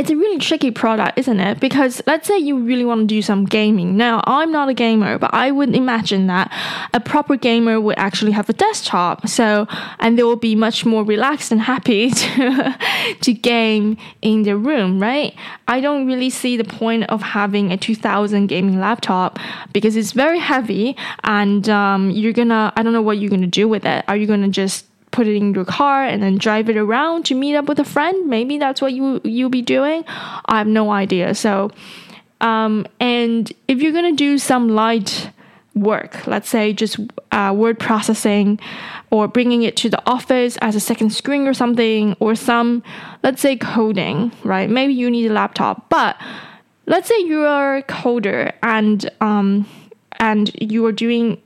it's 0.00 0.08
a 0.08 0.16
really 0.16 0.38
tricky 0.38 0.70
product, 0.70 1.18
isn't 1.18 1.40
it? 1.40 1.60
Because 1.60 2.02
let's 2.06 2.26
say 2.26 2.38
you 2.38 2.58
really 2.58 2.86
want 2.86 3.02
to 3.02 3.06
do 3.06 3.20
some 3.20 3.44
gaming. 3.44 3.98
Now, 3.98 4.22
I'm 4.24 4.50
not 4.50 4.70
a 4.70 4.72
gamer, 4.72 5.18
but 5.18 5.34
I 5.34 5.50
would 5.50 5.76
imagine 5.76 6.26
that 6.28 6.50
a 6.94 7.00
proper 7.00 7.36
gamer 7.36 7.78
would 7.78 7.98
actually 7.98 8.32
have 8.32 8.48
a 8.48 8.54
desktop. 8.54 9.28
So, 9.28 9.66
and 9.98 10.18
they 10.18 10.22
will 10.22 10.36
be 10.36 10.54
much 10.54 10.86
more 10.86 11.04
relaxed 11.04 11.52
and 11.52 11.60
happy 11.60 12.10
to, 12.22 12.78
to 13.20 13.32
game 13.34 13.98
in 14.22 14.44
their 14.44 14.56
room, 14.56 15.02
right? 15.02 15.34
I 15.68 15.82
don't 15.82 16.06
really 16.06 16.30
see 16.30 16.56
the 16.56 16.64
point 16.64 17.04
of 17.10 17.20
having 17.20 17.70
a 17.70 17.76
2000 17.76 18.46
gaming 18.46 18.80
laptop 18.80 19.38
because 19.74 19.96
it's 19.96 20.12
very 20.12 20.38
heavy 20.38 20.96
and 21.24 21.68
um, 21.68 22.10
you're 22.10 22.32
gonna, 22.32 22.72
I 22.74 22.82
don't 22.82 22.94
know 22.94 23.02
what 23.02 23.18
you're 23.18 23.28
gonna 23.28 23.46
do 23.46 23.68
with 23.68 23.84
it. 23.84 24.02
Are 24.08 24.16
you 24.16 24.26
gonna 24.26 24.48
just 24.48 24.89
put 25.10 25.26
it 25.26 25.36
in 25.36 25.54
your 25.54 25.64
car 25.64 26.04
and 26.04 26.22
then 26.22 26.38
drive 26.38 26.68
it 26.68 26.76
around 26.76 27.24
to 27.26 27.34
meet 27.34 27.56
up 27.56 27.66
with 27.66 27.78
a 27.78 27.84
friend. 27.84 28.28
Maybe 28.28 28.58
that's 28.58 28.80
what 28.80 28.92
you 28.92 29.20
you'll 29.24 29.50
be 29.50 29.62
doing. 29.62 30.04
I 30.06 30.58
have 30.58 30.66
no 30.66 30.90
idea. 30.90 31.34
So, 31.34 31.70
um, 32.40 32.86
and 33.00 33.52
if 33.68 33.82
you're 33.82 33.92
gonna 33.92 34.12
do 34.12 34.38
some 34.38 34.68
light 34.68 35.30
work, 35.74 36.26
let's 36.26 36.48
say 36.48 36.72
just 36.72 36.98
uh, 37.32 37.52
word 37.56 37.78
processing 37.78 38.58
or 39.10 39.28
bringing 39.28 39.62
it 39.62 39.76
to 39.76 39.88
the 39.88 40.02
office 40.08 40.56
as 40.58 40.76
a 40.76 40.80
second 40.80 41.10
screen 41.10 41.46
or 41.46 41.54
something, 41.54 42.16
or 42.20 42.34
some, 42.34 42.82
let's 43.22 43.40
say 43.40 43.56
coding, 43.56 44.32
right? 44.44 44.70
Maybe 44.70 44.92
you 44.92 45.10
need 45.10 45.30
a 45.30 45.32
laptop, 45.32 45.88
but 45.88 46.16
let's 46.86 47.08
say 47.08 47.20
you're 47.24 47.76
a 47.76 47.82
coder 47.82 48.52
and 48.62 49.10
um, 49.20 49.66
and 50.20 50.50
you 50.60 50.86
are 50.86 50.92
doing 50.92 51.40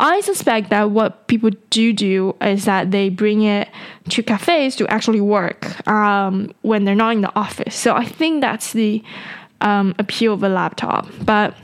i 0.00 0.20
suspect 0.20 0.68
that 0.68 0.90
what 0.90 1.26
people 1.28 1.50
do 1.70 1.92
do 1.92 2.36
is 2.42 2.66
that 2.66 2.90
they 2.90 3.08
bring 3.08 3.42
it 3.42 3.68
to 4.10 4.22
cafes 4.22 4.76
to 4.76 4.86
actually 4.88 5.20
work 5.20 5.88
um, 5.88 6.52
when 6.62 6.84
they're 6.84 6.94
not 6.94 7.12
in 7.12 7.22
the 7.22 7.34
office 7.34 7.74
so 7.74 7.94
i 7.94 8.04
think 8.04 8.42
that's 8.42 8.72
the 8.74 9.02
um, 9.62 9.94
appeal 9.98 10.34
of 10.34 10.42
a 10.42 10.48
laptop 10.48 11.08
but 11.24 11.54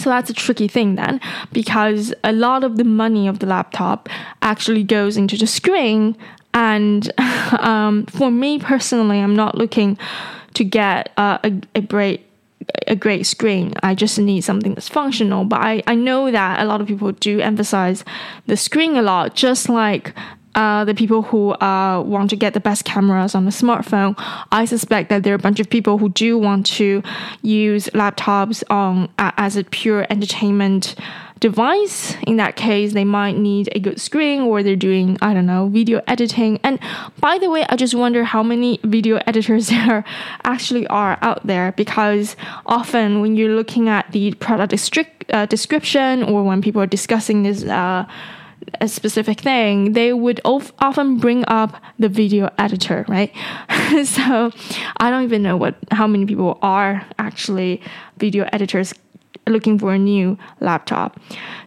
so 0.00 0.08
that's 0.08 0.30
a 0.30 0.34
tricky 0.34 0.66
thing 0.66 0.94
then, 0.94 1.20
because 1.52 2.14
a 2.24 2.32
lot 2.32 2.64
of 2.64 2.78
the 2.78 2.84
money 2.84 3.28
of 3.28 3.40
the 3.40 3.46
laptop 3.46 4.08
actually 4.40 4.82
goes 4.82 5.18
into 5.18 5.36
the 5.36 5.46
screen. 5.46 6.16
And 6.54 7.12
um, 7.58 8.06
for 8.06 8.30
me 8.30 8.58
personally, 8.58 9.18
I'm 9.18 9.36
not 9.36 9.58
looking 9.58 9.98
to 10.54 10.64
get 10.64 11.12
uh, 11.18 11.38
a, 11.44 11.60
a 11.74 11.80
great 11.82 12.26
a 12.86 12.96
great 12.96 13.26
screen. 13.26 13.74
I 13.82 13.94
just 13.94 14.18
need 14.18 14.42
something 14.42 14.74
that's 14.74 14.88
functional. 14.88 15.44
But 15.44 15.60
I, 15.60 15.82
I 15.86 15.94
know 15.94 16.30
that 16.30 16.60
a 16.60 16.64
lot 16.64 16.80
of 16.80 16.86
people 16.86 17.12
do 17.12 17.40
emphasize 17.40 18.04
the 18.46 18.56
screen 18.56 18.96
a 18.96 19.02
lot, 19.02 19.34
just 19.34 19.68
like 19.68 20.14
uh, 20.54 20.84
the 20.84 20.94
people 20.94 21.22
who 21.22 21.52
uh, 21.52 22.02
want 22.02 22.30
to 22.30 22.36
get 22.36 22.54
the 22.54 22.60
best 22.60 22.84
cameras 22.84 23.34
on 23.34 23.46
a 23.46 23.50
smartphone. 23.50 24.14
I 24.50 24.64
suspect 24.64 25.08
that 25.10 25.22
there 25.22 25.32
are 25.32 25.36
a 25.36 25.38
bunch 25.38 25.60
of 25.60 25.70
people 25.70 25.98
who 25.98 26.08
do 26.08 26.36
want 26.38 26.66
to 26.66 27.02
use 27.42 27.86
laptops 27.88 28.62
on 28.68 29.08
uh, 29.18 29.30
as 29.36 29.56
a 29.56 29.64
pure 29.64 30.06
entertainment 30.10 30.96
device. 31.40 32.16
In 32.26 32.36
that 32.36 32.54
case, 32.54 32.92
they 32.92 33.04
might 33.04 33.36
need 33.36 33.70
a 33.74 33.80
good 33.80 34.00
screen 34.00 34.42
or 34.42 34.62
they're 34.62 34.76
doing, 34.76 35.16
I 35.22 35.34
don't 35.34 35.46
know, 35.46 35.68
video 35.68 36.02
editing. 36.06 36.60
And 36.62 36.78
by 37.18 37.38
the 37.38 37.50
way, 37.50 37.64
I 37.68 37.76
just 37.76 37.94
wonder 37.94 38.24
how 38.24 38.42
many 38.42 38.78
video 38.84 39.20
editors 39.26 39.68
there 39.74 40.04
actually 40.44 40.86
are 40.88 41.18
out 41.22 41.46
there 41.46 41.72
because 41.72 42.36
often 42.66 43.20
when 43.20 43.36
you're 43.36 43.54
looking 43.54 43.88
at 43.88 44.12
the 44.12 44.34
product 44.34 44.74
uh, 45.32 45.46
description 45.46 46.22
or 46.22 46.42
when 46.44 46.60
people 46.62 46.82
are 46.82 46.86
discussing 46.86 47.42
this, 47.42 47.64
uh, 47.64 48.06
a 48.80 48.88
specific 48.88 49.40
thing, 49.40 49.94
they 49.94 50.12
would 50.12 50.40
of, 50.44 50.72
often 50.80 51.16
bring 51.16 51.44
up 51.48 51.82
the 51.98 52.08
video 52.08 52.50
editor, 52.58 53.04
right? 53.08 53.32
so 54.04 54.52
I 54.98 55.10
don't 55.10 55.24
even 55.24 55.42
know 55.42 55.56
what 55.56 55.76
how 55.90 56.06
many 56.06 56.26
people 56.26 56.58
are 56.60 57.06
actually 57.18 57.80
video 58.18 58.46
editors 58.52 58.92
looking 59.50 59.78
for 59.78 59.92
a 59.92 59.98
new 59.98 60.38
laptop. 60.60 61.18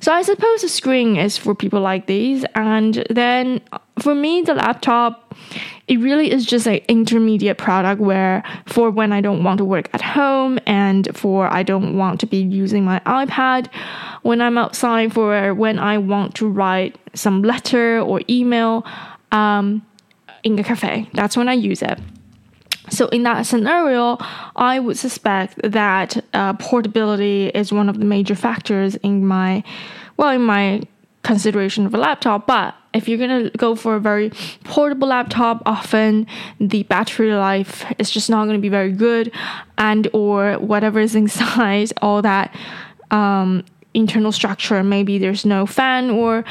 So 0.01 0.11
I 0.11 0.21
suppose 0.21 0.61
the 0.61 0.69
screen 0.69 1.15
is 1.15 1.37
for 1.37 1.55
people 1.55 1.81
like 1.81 2.07
these. 2.07 2.45
And 2.55 3.05
then 3.09 3.61
for 3.99 4.15
me, 4.15 4.41
the 4.41 4.53
laptop, 4.53 5.35
it 5.87 5.97
really 5.97 6.31
is 6.31 6.45
just 6.45 6.67
an 6.67 6.79
intermediate 6.87 7.57
product 7.57 7.99
where 8.01 8.43
for 8.65 8.89
when 8.89 9.11
I 9.11 9.21
don't 9.21 9.43
want 9.43 9.57
to 9.57 9.65
work 9.65 9.89
at 9.93 10.01
home 10.01 10.59
and 10.65 11.07
for 11.15 11.51
I 11.51 11.63
don't 11.63 11.97
want 11.97 12.19
to 12.21 12.25
be 12.25 12.37
using 12.37 12.83
my 12.85 12.99
iPad 13.01 13.67
when 14.21 14.41
I'm 14.41 14.57
outside 14.57 15.13
for 15.13 15.53
when 15.53 15.79
I 15.79 15.97
want 15.97 16.35
to 16.35 16.47
write 16.47 16.97
some 17.13 17.43
letter 17.43 17.99
or 17.99 18.21
email 18.29 18.85
um, 19.31 19.85
in 20.43 20.57
a 20.57 20.63
cafe. 20.63 21.09
That's 21.13 21.35
when 21.35 21.49
I 21.49 21.53
use 21.53 21.81
it. 21.81 21.99
So 22.89 23.07
in 23.07 23.23
that 23.23 23.45
scenario, 23.45 24.17
I 24.55 24.79
would 24.79 24.97
suspect 24.97 25.59
that 25.63 26.23
uh, 26.33 26.53
portability 26.53 27.47
is 27.47 27.71
one 27.71 27.89
of 27.89 27.99
the 27.99 28.05
major 28.05 28.35
factors 28.35 28.95
in 28.95 29.25
my, 29.25 29.63
well, 30.17 30.29
in 30.29 30.41
my 30.41 30.83
consideration 31.23 31.85
of 31.85 31.93
a 31.93 31.97
laptop. 31.97 32.45
But 32.45 32.75
if 32.93 33.07
you're 33.07 33.17
gonna 33.17 33.49
go 33.51 33.75
for 33.75 33.95
a 33.95 33.99
very 33.99 34.31
portable 34.65 35.07
laptop, 35.07 35.63
often 35.65 36.27
the 36.59 36.83
battery 36.83 37.33
life 37.33 37.85
is 37.97 38.11
just 38.11 38.29
not 38.29 38.45
gonna 38.45 38.59
be 38.59 38.69
very 38.69 38.91
good, 38.91 39.31
and 39.77 40.07
or 40.13 40.55
whatever 40.55 40.99
is 40.99 41.15
inside, 41.23 41.91
all 42.01 42.21
that 42.21 42.53
um, 43.11 43.63
internal 43.93 44.31
structure, 44.31 44.83
maybe 44.83 45.17
there's 45.17 45.45
no 45.45 45.65
fan 45.65 46.09
or 46.09 46.43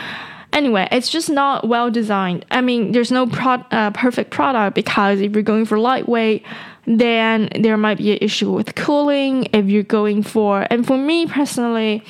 Anyway, 0.53 0.87
it's 0.93 1.09
just 1.09 1.31
not 1.31 1.67
well 1.67 1.91
designed. 1.91 2.45
I 2.51 2.61
mean, 2.61 2.93
there's 2.93 3.11
no 3.11 3.27
pro- 3.27 3.65
uh, 3.71 3.91
perfect 3.93 4.31
product 4.31 4.75
because 4.75 5.21
if 5.21 5.33
you're 5.33 5.43
going 5.43 5.65
for 5.65 5.79
lightweight, 5.79 6.45
then 6.87 7.49
there 7.59 7.77
might 7.77 7.99
be 7.99 8.13
an 8.13 8.19
issue 8.21 8.51
with 8.51 8.75
cooling. 8.75 9.49
If 9.53 9.67
you're 9.67 9.83
going 9.83 10.23
for, 10.23 10.67
and 10.71 10.87
for 10.87 10.99
me 10.99 11.27
personally, 11.27 12.05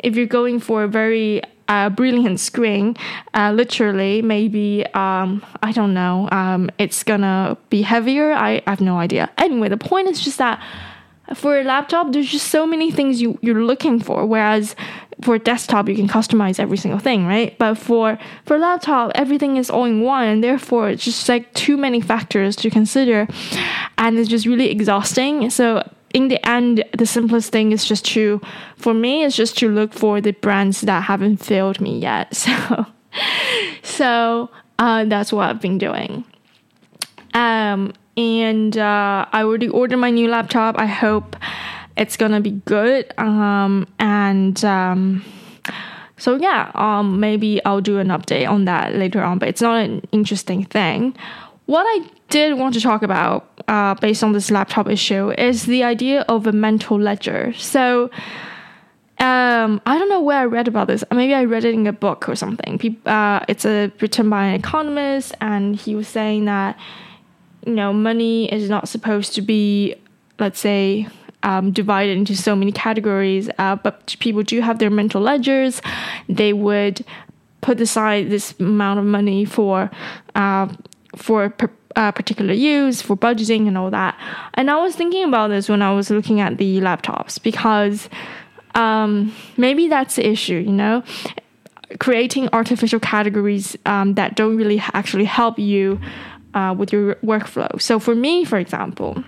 if 0.00 0.16
you're 0.16 0.26
going 0.26 0.60
for 0.60 0.84
a 0.84 0.88
very 0.88 1.42
uh, 1.68 1.88
brilliant 1.90 2.40
screen, 2.40 2.96
uh, 3.32 3.52
literally, 3.52 4.22
maybe, 4.22 4.84
um, 4.94 5.44
I 5.62 5.72
don't 5.72 5.94
know, 5.94 6.28
um, 6.32 6.70
it's 6.78 7.02
gonna 7.02 7.56
be 7.70 7.82
heavier. 7.82 8.32
I, 8.32 8.62
I 8.66 8.70
have 8.70 8.80
no 8.80 8.98
idea. 8.98 9.30
Anyway, 9.38 9.68
the 9.68 9.76
point 9.76 10.08
is 10.08 10.20
just 10.20 10.38
that 10.38 10.62
for 11.32 11.58
a 11.58 11.64
laptop, 11.64 12.12
there's 12.12 12.30
just 12.30 12.48
so 12.48 12.66
many 12.66 12.90
things 12.90 13.22
you, 13.22 13.38
you're 13.40 13.62
looking 13.62 13.98
for. 13.98 14.26
Whereas 14.26 14.76
for 15.22 15.38
desktop, 15.38 15.88
you 15.88 15.94
can 15.94 16.08
customize 16.08 16.58
every 16.58 16.76
single 16.76 17.00
thing, 17.00 17.26
right? 17.26 17.56
But 17.58 17.76
for 17.76 18.18
for 18.46 18.58
laptop, 18.58 19.12
everything 19.14 19.56
is 19.56 19.70
all 19.70 19.84
in 19.84 20.00
one, 20.00 20.26
and 20.26 20.44
therefore 20.44 20.90
it's 20.90 21.04
just 21.04 21.28
like 21.28 21.52
too 21.54 21.76
many 21.76 22.00
factors 22.00 22.56
to 22.56 22.70
consider, 22.70 23.28
and 23.98 24.18
it's 24.18 24.28
just 24.28 24.46
really 24.46 24.70
exhausting. 24.70 25.50
So 25.50 25.88
in 26.14 26.28
the 26.28 26.48
end, 26.48 26.84
the 26.96 27.06
simplest 27.06 27.50
thing 27.50 27.72
is 27.72 27.84
just 27.84 28.04
to, 28.06 28.40
for 28.76 28.94
me, 28.94 29.24
is 29.24 29.36
just 29.36 29.58
to 29.58 29.68
look 29.68 29.92
for 29.92 30.20
the 30.20 30.30
brands 30.30 30.82
that 30.82 31.02
haven't 31.02 31.38
failed 31.38 31.80
me 31.80 31.98
yet. 31.98 32.32
So, 32.44 32.86
so 33.84 34.50
uh, 34.80 35.04
that's 35.04 35.32
what 35.32 35.48
I've 35.48 35.60
been 35.60 35.78
doing. 35.78 36.24
Um, 37.32 37.92
and 38.16 38.76
uh, 38.76 39.26
I 39.32 39.44
already 39.44 39.68
ordered 39.68 39.98
my 39.98 40.10
new 40.10 40.28
laptop. 40.28 40.76
I 40.78 40.86
hope 40.86 41.36
it's 41.96 42.16
gonna 42.16 42.40
be 42.40 42.52
good. 42.64 43.12
Um, 43.18 43.86
and 43.98 44.62
um, 44.64 45.24
so 46.16 46.36
yeah, 46.36 46.70
um, 46.74 47.20
maybe 47.20 47.64
I'll 47.64 47.80
do 47.80 47.98
an 47.98 48.08
update 48.08 48.48
on 48.48 48.64
that 48.64 48.94
later 48.94 49.22
on. 49.22 49.38
But 49.38 49.48
it's 49.48 49.62
not 49.62 49.82
an 49.82 50.02
interesting 50.12 50.64
thing. 50.64 51.16
What 51.66 51.84
I 51.86 52.06
did 52.28 52.58
want 52.58 52.74
to 52.74 52.80
talk 52.80 53.02
about, 53.02 53.62
uh, 53.68 53.94
based 53.94 54.22
on 54.22 54.32
this 54.32 54.50
laptop 54.50 54.88
issue, 54.88 55.30
is 55.32 55.64
the 55.64 55.82
idea 55.82 56.22
of 56.22 56.46
a 56.46 56.52
mental 56.52 57.00
ledger. 57.00 57.52
So. 57.54 58.10
Um, 59.20 59.80
I 59.86 59.96
don't 59.96 60.08
know 60.08 60.20
where 60.20 60.40
I 60.40 60.44
read 60.44 60.66
about 60.66 60.88
this. 60.88 61.04
Maybe 61.12 61.34
I 61.34 61.44
read 61.44 61.64
it 61.64 61.72
in 61.72 61.86
a 61.86 61.92
book 61.92 62.28
or 62.28 62.34
something. 62.34 62.98
uh, 63.06 63.44
it's 63.48 63.64
a, 63.64 63.90
written 64.00 64.28
by 64.28 64.46
an 64.46 64.54
economist, 64.54 65.32
and 65.40 65.76
he 65.76 65.94
was 65.94 66.08
saying 66.08 66.46
that 66.46 66.76
you 67.64 67.74
know 67.74 67.92
money 67.92 68.52
is 68.52 68.68
not 68.68 68.88
supposed 68.88 69.32
to 69.36 69.40
be, 69.40 69.94
let's 70.40 70.58
say, 70.58 71.06
um, 71.44 71.70
divided 71.70 72.16
into 72.16 72.34
so 72.34 72.56
many 72.56 72.72
categories, 72.72 73.48
uh, 73.58 73.76
but 73.76 74.16
people 74.18 74.42
do 74.42 74.60
have 74.60 74.78
their 74.80 74.90
mental 74.90 75.20
ledgers. 75.20 75.80
They 76.28 76.52
would 76.52 77.04
put 77.60 77.80
aside 77.80 78.30
this 78.30 78.58
amount 78.58 78.98
of 78.98 79.04
money 79.04 79.44
for 79.44 79.90
uh, 80.34 80.68
for 81.14 81.50
per, 81.50 81.70
uh, 81.94 82.10
particular 82.10 82.54
use, 82.54 83.00
for 83.00 83.16
budgeting 83.16 83.68
and 83.68 83.78
all 83.78 83.90
that. 83.90 84.18
And 84.54 84.70
I 84.70 84.80
was 84.80 84.96
thinking 84.96 85.22
about 85.22 85.48
this 85.48 85.68
when 85.68 85.82
I 85.82 85.92
was 85.92 86.10
looking 86.10 86.40
at 86.40 86.58
the 86.58 86.80
laptops 86.80 87.40
because 87.40 88.08
um, 88.74 89.32
maybe 89.56 89.86
that's 89.86 90.16
the 90.16 90.26
issue, 90.26 90.56
you 90.56 90.72
know. 90.72 91.04
Creating 92.00 92.48
artificial 92.52 92.98
categories 92.98 93.76
um, 93.86 94.14
that 94.14 94.34
don't 94.34 94.56
really 94.56 94.82
actually 94.94 95.26
help 95.26 95.58
you 95.58 96.00
uh, 96.54 96.74
with 96.76 96.92
your 96.92 97.14
workflow. 97.16 97.80
So, 97.80 98.00
for 98.00 98.14
me, 98.14 98.44
for 98.44 98.58
example, 98.58 99.22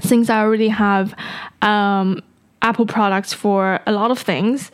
since 0.00 0.30
I 0.30 0.40
already 0.40 0.68
have 0.68 1.14
um, 1.62 2.22
Apple 2.62 2.86
products 2.86 3.32
for 3.32 3.80
a 3.86 3.92
lot 3.92 4.10
of 4.10 4.18
things, 4.18 4.70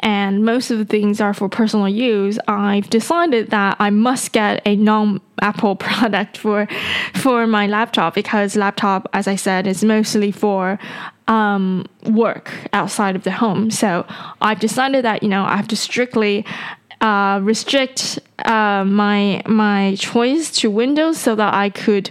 and 0.00 0.44
most 0.44 0.70
of 0.70 0.78
the 0.78 0.84
things 0.84 1.20
are 1.20 1.34
for 1.34 1.48
personal 1.48 1.88
use, 1.88 2.38
I've 2.46 2.88
decided 2.88 3.50
that 3.50 3.76
I 3.80 3.90
must 3.90 4.32
get 4.32 4.62
a 4.64 4.76
non-Apple 4.76 5.76
product 5.86 6.36
for 6.36 6.68
for 7.14 7.46
my 7.46 7.66
laptop 7.66 8.14
because 8.14 8.56
laptop, 8.56 9.08
as 9.12 9.26
I 9.26 9.34
said, 9.34 9.66
is 9.66 9.82
mostly 9.82 10.30
for 10.30 10.78
um, 11.26 11.86
work 12.04 12.52
outside 12.72 13.16
of 13.16 13.24
the 13.24 13.32
home. 13.32 13.70
So 13.70 14.06
I've 14.40 14.60
decided 14.60 15.04
that 15.04 15.22
you 15.22 15.28
know 15.28 15.44
I 15.44 15.56
have 15.56 15.68
to 15.68 15.76
strictly 15.76 16.44
uh, 17.00 17.40
restrict 17.42 18.18
uh, 18.44 18.84
my 18.84 19.42
my 19.46 19.96
choice 19.98 20.50
to 20.60 20.70
Windows 20.70 21.18
so 21.18 21.34
that 21.34 21.54
I 21.54 21.70
could 21.70 22.10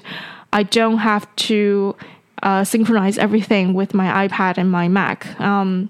I 0.52 0.64
don't 0.64 0.98
have 0.98 1.34
to 1.48 1.96
uh, 2.48 2.64
synchronize 2.64 3.18
everything 3.18 3.74
with 3.74 3.94
my 3.94 4.26
iPad 4.26 4.58
and 4.58 4.72
my 4.72 4.88
Mac. 4.88 5.38
Um, 5.38 5.90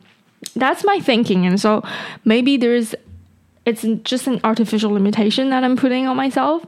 that's 0.55 0.83
my 0.83 0.99
thinking, 0.99 1.45
and 1.45 1.61
so 1.61 1.83
maybe 2.25 2.57
there's 2.57 2.95
it's 3.65 3.85
just 4.03 4.25
an 4.25 4.39
artificial 4.43 4.89
limitation 4.91 5.51
that 5.51 5.63
I'm 5.63 5.77
putting 5.77 6.07
on 6.07 6.17
myself. 6.17 6.65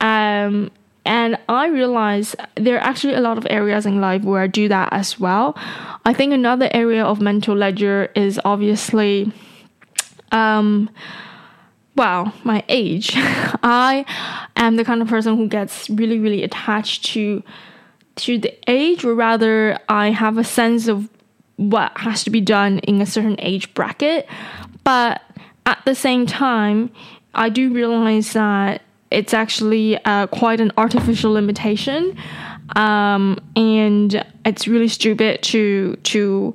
Um, 0.00 0.70
and 1.04 1.36
I 1.48 1.66
realize 1.66 2.36
there 2.54 2.76
are 2.76 2.86
actually 2.90 3.14
a 3.14 3.20
lot 3.20 3.36
of 3.36 3.46
areas 3.50 3.86
in 3.86 4.00
life 4.00 4.22
where 4.22 4.40
I 4.40 4.46
do 4.46 4.68
that 4.68 4.92
as 4.92 5.18
well. 5.18 5.56
I 6.04 6.12
think 6.14 6.32
another 6.32 6.68
area 6.70 7.04
of 7.04 7.20
mental 7.20 7.56
ledger 7.56 8.10
is 8.14 8.40
obviously, 8.44 9.32
um, 10.30 10.90
well, 11.96 12.32
my 12.44 12.62
age. 12.68 13.12
I 13.16 14.04
am 14.54 14.76
the 14.76 14.84
kind 14.84 15.02
of 15.02 15.08
person 15.08 15.36
who 15.36 15.48
gets 15.48 15.90
really, 15.90 16.20
really 16.20 16.44
attached 16.44 17.04
to 17.06 17.42
to 18.16 18.38
the 18.38 18.54
age, 18.70 19.04
or 19.04 19.14
rather, 19.14 19.78
I 19.88 20.10
have 20.10 20.38
a 20.38 20.44
sense 20.44 20.88
of 20.88 21.08
what 21.56 21.96
has 21.98 22.24
to 22.24 22.30
be 22.30 22.40
done 22.40 22.78
in 22.80 23.00
a 23.00 23.06
certain 23.06 23.36
age 23.38 23.72
bracket. 23.74 24.26
But 24.82 25.22
at 25.66 25.78
the 25.84 25.94
same 25.94 26.26
time, 26.26 26.90
I 27.34 27.48
do 27.48 27.72
realize 27.72 28.32
that 28.34 28.82
it's 29.10 29.34
actually 29.34 30.02
uh, 30.04 30.26
quite 30.28 30.60
an 30.60 30.72
artificial 30.76 31.32
limitation, 31.32 32.16
um, 32.76 33.38
and 33.56 34.24
it's 34.44 34.66
really 34.66 34.88
stupid 34.88 35.42
to 35.42 35.96
to 36.02 36.54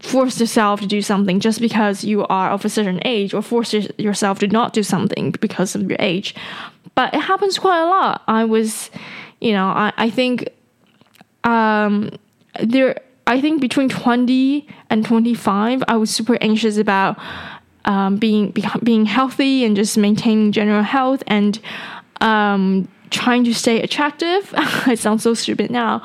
force 0.00 0.38
yourself 0.38 0.80
to 0.80 0.86
do 0.86 1.00
something 1.00 1.40
just 1.40 1.60
because 1.60 2.04
you 2.04 2.26
are 2.26 2.50
of 2.50 2.64
a 2.64 2.68
certain 2.68 3.00
age, 3.04 3.34
or 3.34 3.42
force 3.42 3.72
yourself 3.98 4.38
to 4.38 4.46
not 4.46 4.72
do 4.72 4.82
something 4.82 5.30
because 5.40 5.74
of 5.74 5.82
your 5.88 5.96
age. 5.98 6.34
But 6.94 7.14
it 7.14 7.20
happens 7.20 7.58
quite 7.58 7.80
a 7.80 7.86
lot. 7.86 8.22
I 8.28 8.44
was, 8.44 8.90
you 9.40 9.52
know, 9.52 9.66
I, 9.66 9.92
I 9.96 10.10
think 10.10 10.48
um, 11.44 12.10
there 12.62 12.96
I 13.26 13.40
think 13.40 13.60
between 13.60 13.88
20 13.88 14.66
and 14.90 15.04
25, 15.04 15.82
I 15.88 15.96
was 15.96 16.10
super 16.10 16.36
anxious 16.40 16.76
about 16.76 17.18
um, 17.84 18.16
being 18.16 18.50
be, 18.50 18.64
being 18.82 19.06
healthy 19.06 19.64
and 19.64 19.76
just 19.76 19.96
maintaining 19.96 20.52
general 20.52 20.82
health 20.82 21.22
and 21.26 21.58
um, 22.20 22.88
trying 23.10 23.44
to 23.44 23.54
stay 23.54 23.80
attractive. 23.80 24.52
it 24.86 24.98
sounds 24.98 25.22
so 25.22 25.34
stupid 25.34 25.70
now 25.70 26.02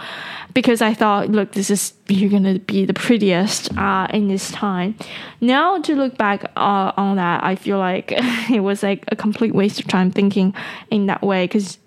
because 0.54 0.82
I 0.82 0.94
thought, 0.94 1.30
look, 1.30 1.54
this 1.54 1.70
is 1.70 1.94
you're 2.08 2.30
gonna 2.30 2.60
be 2.60 2.86
the 2.86 2.94
prettiest 2.94 3.76
uh, 3.78 4.08
in 4.12 4.28
this 4.30 4.52
time. 4.52 4.96
Now 5.42 5.80
to 5.82 5.96
look 5.96 6.18
back 6.18 6.46
uh, 6.56 6.92
on 6.96 7.18
that, 7.18 7.44
I 7.44 7.56
feel 7.56 7.80
like 7.80 8.12
it 8.50 8.62
was 8.62 8.82
like 8.82 9.04
a 9.10 9.16
complete 9.16 9.54
waste 9.54 9.80
of 9.80 9.88
time 9.88 10.12
thinking 10.12 10.54
in 10.90 11.08
that 11.08 11.22
way 11.22 11.46
because 11.46 11.78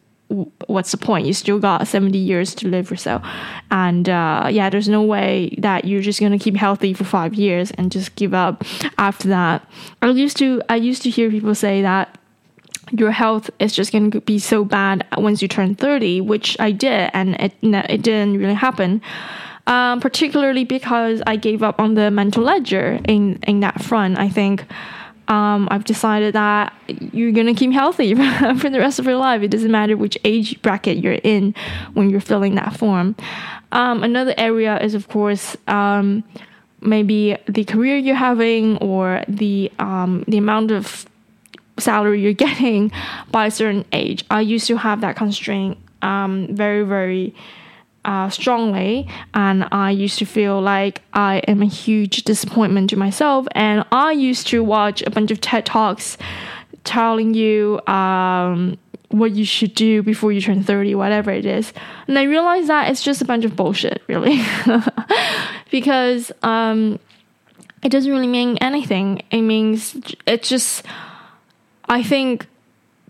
what's 0.66 0.90
the 0.90 0.96
point? 0.96 1.26
You 1.26 1.34
still 1.34 1.58
got 1.58 1.86
70 1.86 2.18
years 2.18 2.54
to 2.56 2.68
live 2.68 2.90
or 2.90 2.96
so. 2.96 3.22
And 3.70 4.08
uh, 4.08 4.48
yeah, 4.50 4.70
there's 4.70 4.88
no 4.88 5.02
way 5.02 5.54
that 5.58 5.84
you're 5.84 6.02
just 6.02 6.20
gonna 6.20 6.38
keep 6.38 6.56
healthy 6.56 6.94
for 6.94 7.04
five 7.04 7.34
years 7.34 7.70
and 7.72 7.92
just 7.92 8.14
give 8.16 8.34
up 8.34 8.64
after 8.98 9.28
that. 9.28 9.68
I 10.00 10.08
used 10.08 10.36
to 10.38 10.62
I 10.68 10.76
used 10.76 11.02
to 11.02 11.10
hear 11.10 11.30
people 11.30 11.54
say 11.54 11.82
that 11.82 12.18
your 12.90 13.10
health 13.10 13.48
is 13.58 13.72
just 13.72 13.92
going 13.92 14.10
to 14.10 14.20
be 14.20 14.38
so 14.38 14.64
bad 14.64 15.06
once 15.16 15.40
you 15.40 15.48
turn 15.48 15.74
30 15.74 16.20
which 16.20 16.56
i 16.58 16.70
did 16.70 17.10
and 17.14 17.36
it 17.40 17.54
it 17.62 18.02
didn't 18.02 18.36
really 18.36 18.54
happen 18.54 19.00
um, 19.66 20.00
particularly 20.00 20.64
because 20.64 21.22
I 21.26 21.36
gave 21.36 21.62
up 21.62 21.80
on 21.80 21.94
the 21.94 22.10
mental 22.10 22.42
ledger 22.42 22.98
in 23.06 23.38
in 23.46 23.60
that 23.60 23.82
front. 23.82 24.18
I 24.18 24.28
think 24.28 24.66
um, 25.32 25.66
I've 25.70 25.84
decided 25.84 26.34
that 26.34 26.74
you're 26.88 27.32
gonna 27.32 27.54
keep 27.54 27.72
healthy 27.72 28.14
for 28.58 28.68
the 28.68 28.78
rest 28.78 28.98
of 28.98 29.06
your 29.06 29.16
life. 29.16 29.40
It 29.40 29.48
doesn't 29.48 29.70
matter 29.70 29.96
which 29.96 30.18
age 30.24 30.60
bracket 30.60 30.98
you're 30.98 31.20
in 31.24 31.54
when 31.94 32.10
you're 32.10 32.20
filling 32.20 32.54
that 32.56 32.76
form. 32.76 33.16
Um, 33.72 34.02
another 34.02 34.34
area 34.36 34.78
is, 34.78 34.94
of 34.94 35.08
course, 35.08 35.56
um, 35.68 36.22
maybe 36.82 37.38
the 37.48 37.64
career 37.64 37.96
you're 37.96 38.14
having 38.14 38.76
or 38.78 39.24
the 39.26 39.72
um, 39.78 40.22
the 40.28 40.36
amount 40.36 40.70
of 40.70 41.06
salary 41.78 42.20
you're 42.20 42.32
getting 42.48 42.92
by 43.30 43.46
a 43.46 43.50
certain 43.50 43.86
age. 43.92 44.26
I 44.30 44.42
used 44.42 44.66
to 44.66 44.76
have 44.76 45.00
that 45.00 45.16
constraint 45.16 45.78
um, 46.02 46.48
very, 46.50 46.82
very 46.82 47.34
uh, 48.04 48.28
strongly, 48.30 49.08
and 49.34 49.66
I 49.70 49.90
used 49.90 50.18
to 50.18 50.24
feel 50.24 50.60
like 50.60 51.02
I 51.12 51.38
am 51.48 51.62
a 51.62 51.66
huge 51.66 52.24
disappointment 52.24 52.90
to 52.90 52.96
myself. 52.96 53.46
And 53.52 53.84
I 53.92 54.12
used 54.12 54.46
to 54.48 54.62
watch 54.64 55.02
a 55.02 55.10
bunch 55.10 55.30
of 55.30 55.40
TED 55.40 55.66
Talks 55.66 56.18
telling 56.84 57.34
you 57.34 57.80
um, 57.86 58.78
what 59.08 59.32
you 59.32 59.44
should 59.44 59.74
do 59.74 60.02
before 60.02 60.32
you 60.32 60.40
turn 60.40 60.62
30, 60.62 60.94
whatever 60.94 61.30
it 61.30 61.46
is. 61.46 61.72
And 62.08 62.18
I 62.18 62.24
realized 62.24 62.68
that 62.68 62.90
it's 62.90 63.02
just 63.02 63.22
a 63.22 63.24
bunch 63.24 63.44
of 63.44 63.54
bullshit, 63.54 64.02
really. 64.08 64.42
because 65.70 66.32
um, 66.42 66.98
it 67.82 67.90
doesn't 67.90 68.10
really 68.10 68.26
mean 68.26 68.58
anything. 68.58 69.22
It 69.30 69.42
means 69.42 69.96
it's 70.26 70.48
just, 70.48 70.84
I 71.88 72.02
think 72.02 72.46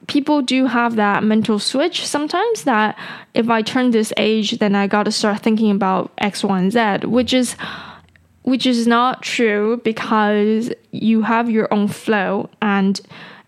people 0.07 0.43
do 0.43 0.67
have 0.67 0.97
that 0.97 1.23
mental 1.23 1.59
switch 1.59 2.07
sometimes 2.07 2.65
that 2.65 2.99
if 3.35 3.49
I 3.49 3.63
turn 3.63 3.91
this 3.91 4.13
age, 4.17 4.59
then 4.59 4.75
I 4.75 4.87
got 4.87 5.05
to 5.05 5.13
start 5.13 5.41
thinking 5.41 5.71
about 5.71 6.13
X, 6.19 6.45
Y, 6.45 6.59
and 6.59 6.73
Z, 6.73 7.07
which 7.07 7.33
is 7.33 7.57
which 8.43 8.67
is 8.67 8.89
not 8.89 9.23
true 9.23 9.81
because 9.85 10.73
you 10.91 11.23
have 11.23 11.49
your 11.49 11.73
own 11.73 11.87
flow 11.87 12.51
and 12.61 13.01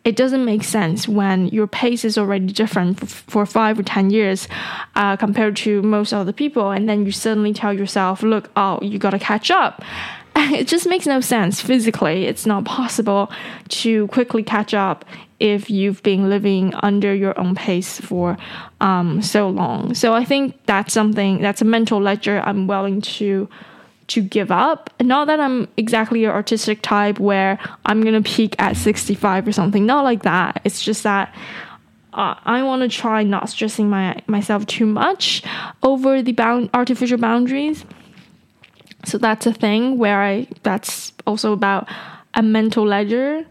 it 0.05 0.15
doesn't 0.15 0.45
make 0.45 0.63
sense 0.63 1.09
when 1.09 1.49
your 1.49 1.67
pace 1.67 2.05
is 2.05 2.17
already 2.17 2.47
different 2.47 3.09
for, 3.09 3.45
five 3.45 3.79
or 3.79 3.83
ten 3.83 4.11
years 4.11 4.47
uh, 4.95 5.17
compared 5.17 5.57
to 5.57 5.83
most 5.83 6.13
other 6.13 6.33
people. 6.33 6.71
And 6.71 6.89
then 6.89 7.07
you 7.07 7.11
suddenly 7.11 7.53
tell 7.53 7.73
yourself 7.73 8.23
look 8.23 8.51
oh 8.57 8.79
you 8.83 8.99
got 8.99 9.11
to 9.11 9.19
catch 9.19 9.51
up 9.51 9.83
it 10.53 10.67
just 10.67 10.89
makes 10.89 11.07
no 11.07 11.21
sense 11.21 11.61
physically 11.61 12.27
it's 12.27 12.45
not 12.47 12.65
possible 12.65 13.31
to 13.69 14.07
quickly 14.09 14.43
catch 14.43 14.75
up 14.75 15.05
if 15.41 15.69
you've 15.69 16.03
been 16.03 16.31
living 16.31 16.75
under 16.77 17.15
your 17.15 17.39
own 17.39 17.55
pace 17.55 18.01
for 18.01 18.37
um, 18.81 19.21
so 19.21 19.49
long. 19.49 19.95
So 19.95 20.15
I 20.15 20.25
think 20.25 20.59
that's 20.67 20.95
something 20.95 21.43
that's 21.43 21.61
a 21.61 21.65
mental 21.65 22.01
ledger 22.01 22.41
I'm 22.41 22.67
willing 22.67 23.01
to 23.03 23.49
to 24.07 24.23
give 24.23 24.51
up. 24.51 24.91
Not 25.01 25.27
that 25.27 25.41
I'm 25.41 25.67
exactly 25.77 26.25
an 26.25 26.31
artistic 26.31 26.83
type 26.83 27.19
where 27.19 27.59
I'm 27.87 28.03
gonna 28.03 28.23
peak 28.23 28.55
at 28.59 28.77
65 28.77 29.49
or 29.49 29.53
something. 29.53 29.87
Not 29.87 30.05
like 30.05 30.23
that. 30.23 30.61
It's 30.65 30.83
just 30.83 31.03
that 31.03 31.35
uh, 32.13 32.35
I 32.45 32.63
want 32.63 32.83
to 32.83 32.89
try 32.89 33.23
not 33.23 33.49
stressing 33.51 33.91
my 33.91 34.23
myself 34.27 34.67
too 34.67 34.87
much 34.87 35.43
over 35.83 36.23
the 36.23 36.33
bound 36.33 36.71
artificial 36.73 37.19
boundaries. 37.19 37.85
So 39.07 39.19
that's 39.19 39.47
a 39.47 39.53
thing 39.53 39.99
where 39.99 40.23
I 40.23 40.47
that's 40.63 41.13
also 41.27 41.53
about 41.53 41.89
a 42.35 42.43
mental 42.43 42.87
ledger 42.87 43.47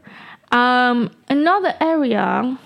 um, 0.53 1.09
another 1.29 1.73
area 1.81 2.57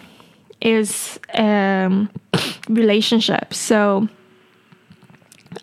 is 0.62 1.18
um, 1.34 2.10
relationships. 2.70 3.58
So 3.58 4.10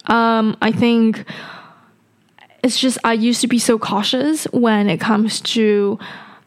um, 0.06 0.56
I 0.62 0.72
think 0.72 1.24
it's 2.64 2.80
just 2.80 2.98
I 3.04 3.12
used 3.12 3.42
to 3.42 3.46
be 3.46 3.58
so 3.58 3.78
cautious 3.78 4.44
when 4.52 4.88
it 4.88 5.00
comes 5.00 5.42
to 5.42 5.98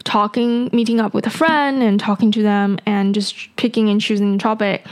talking, 0.03 0.69
meeting 0.73 0.99
up 0.99 1.13
with 1.13 1.27
a 1.27 1.29
friend 1.29 1.83
and 1.83 1.99
talking 1.99 2.31
to 2.31 2.41
them 2.41 2.79
and 2.87 3.13
just 3.13 3.55
picking 3.55 3.89
and 3.89 4.01
choosing 4.01 4.33
the 4.33 4.39
topic 4.39 4.83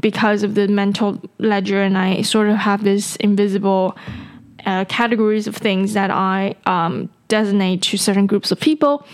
because 0.00 0.42
of 0.42 0.54
the 0.54 0.68
mental 0.68 1.20
ledger. 1.38 1.82
And 1.82 1.98
I 1.98 2.22
sort 2.22 2.48
of 2.48 2.56
have 2.56 2.82
this 2.82 3.16
invisible 3.16 3.94
uh, 4.66 4.84
categories 4.86 5.46
of 5.46 5.56
things 5.56 5.92
that 5.94 6.10
I 6.10 6.54
um, 6.66 7.08
designate 7.28 7.82
to 7.82 7.96
certain 7.96 8.26
groups 8.26 8.50
of 8.50 8.60
people. 8.60 9.06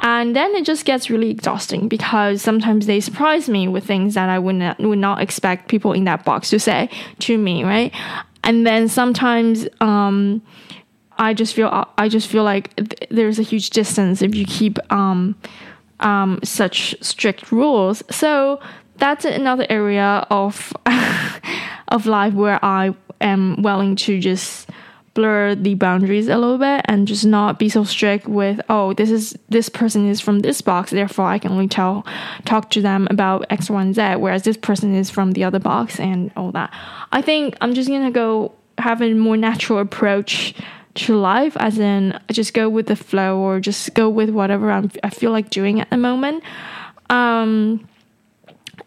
And 0.00 0.36
then 0.36 0.54
it 0.54 0.64
just 0.64 0.84
gets 0.84 1.10
really 1.10 1.30
exhausting 1.30 1.88
because 1.88 2.42
sometimes 2.42 2.86
they 2.86 3.00
surprise 3.00 3.48
me 3.48 3.66
with 3.66 3.84
things 3.84 4.14
that 4.14 4.28
I 4.28 4.38
would 4.38 4.56
not, 4.56 4.78
would 4.78 4.98
not 4.98 5.20
expect 5.20 5.68
people 5.68 5.92
in 5.92 6.04
that 6.04 6.24
box 6.24 6.50
to 6.50 6.58
say 6.58 6.90
to 7.20 7.38
me, 7.38 7.64
right? 7.64 7.92
And 8.44 8.66
then 8.66 8.88
sometimes 8.88 9.66
um, 9.80 10.42
I 11.18 11.34
just 11.34 11.54
feel 11.54 11.86
I 11.98 12.08
just 12.08 12.28
feel 12.28 12.44
like 12.44 12.74
th- 12.76 13.08
there's 13.10 13.38
a 13.38 13.42
huge 13.42 13.70
distance 13.70 14.22
if 14.22 14.34
you 14.34 14.44
keep 14.44 14.78
um, 14.92 15.34
um, 16.00 16.40
such 16.44 16.94
strict 17.00 17.50
rules. 17.50 18.02
So 18.10 18.60
that's 18.98 19.24
another 19.24 19.66
area 19.68 20.26
of 20.30 20.72
of 21.88 22.06
life 22.06 22.34
where 22.34 22.64
I 22.64 22.94
am 23.20 23.62
willing 23.62 23.96
to 23.96 24.20
just 24.20 24.68
blur 25.16 25.54
the 25.54 25.74
boundaries 25.74 26.28
a 26.28 26.36
little 26.36 26.58
bit 26.58 26.82
and 26.84 27.08
just 27.08 27.24
not 27.24 27.58
be 27.58 27.70
so 27.70 27.82
strict 27.82 28.28
with 28.28 28.60
oh 28.68 28.92
this 28.92 29.10
is 29.10 29.36
this 29.48 29.70
person 29.70 30.06
is 30.06 30.20
from 30.20 30.40
this 30.40 30.60
box 30.60 30.90
therefore 30.90 31.26
i 31.26 31.38
can 31.38 31.50
only 31.50 31.66
tell 31.66 32.06
talk 32.44 32.68
to 32.70 32.82
them 32.82 33.08
about 33.10 33.46
x 33.50 33.70
y 33.70 33.80
and 33.80 33.94
z 33.94 34.14
whereas 34.16 34.42
this 34.42 34.58
person 34.58 34.94
is 34.94 35.08
from 35.10 35.32
the 35.32 35.42
other 35.42 35.58
box 35.58 35.98
and 35.98 36.30
all 36.36 36.52
that. 36.52 36.70
I 37.10 37.22
think 37.22 37.56
i'm 37.62 37.74
just 37.74 37.88
gonna 37.88 38.10
go 38.10 38.52
have 38.78 39.00
a 39.00 39.14
more 39.14 39.38
natural 39.38 39.78
approach 39.78 40.54
to 40.94 41.16
life 41.16 41.56
as 41.56 41.78
in 41.78 42.18
just 42.30 42.52
go 42.52 42.68
with 42.68 42.86
the 42.86 42.96
flow 42.96 43.38
or 43.38 43.58
just 43.58 43.94
go 43.94 44.10
with 44.10 44.28
whatever 44.30 44.70
I'm, 44.70 44.90
i 45.02 45.10
feel 45.10 45.32
like 45.32 45.48
doing 45.50 45.80
at 45.80 45.88
the 45.90 45.96
moment. 45.96 46.44
Um 47.08 47.88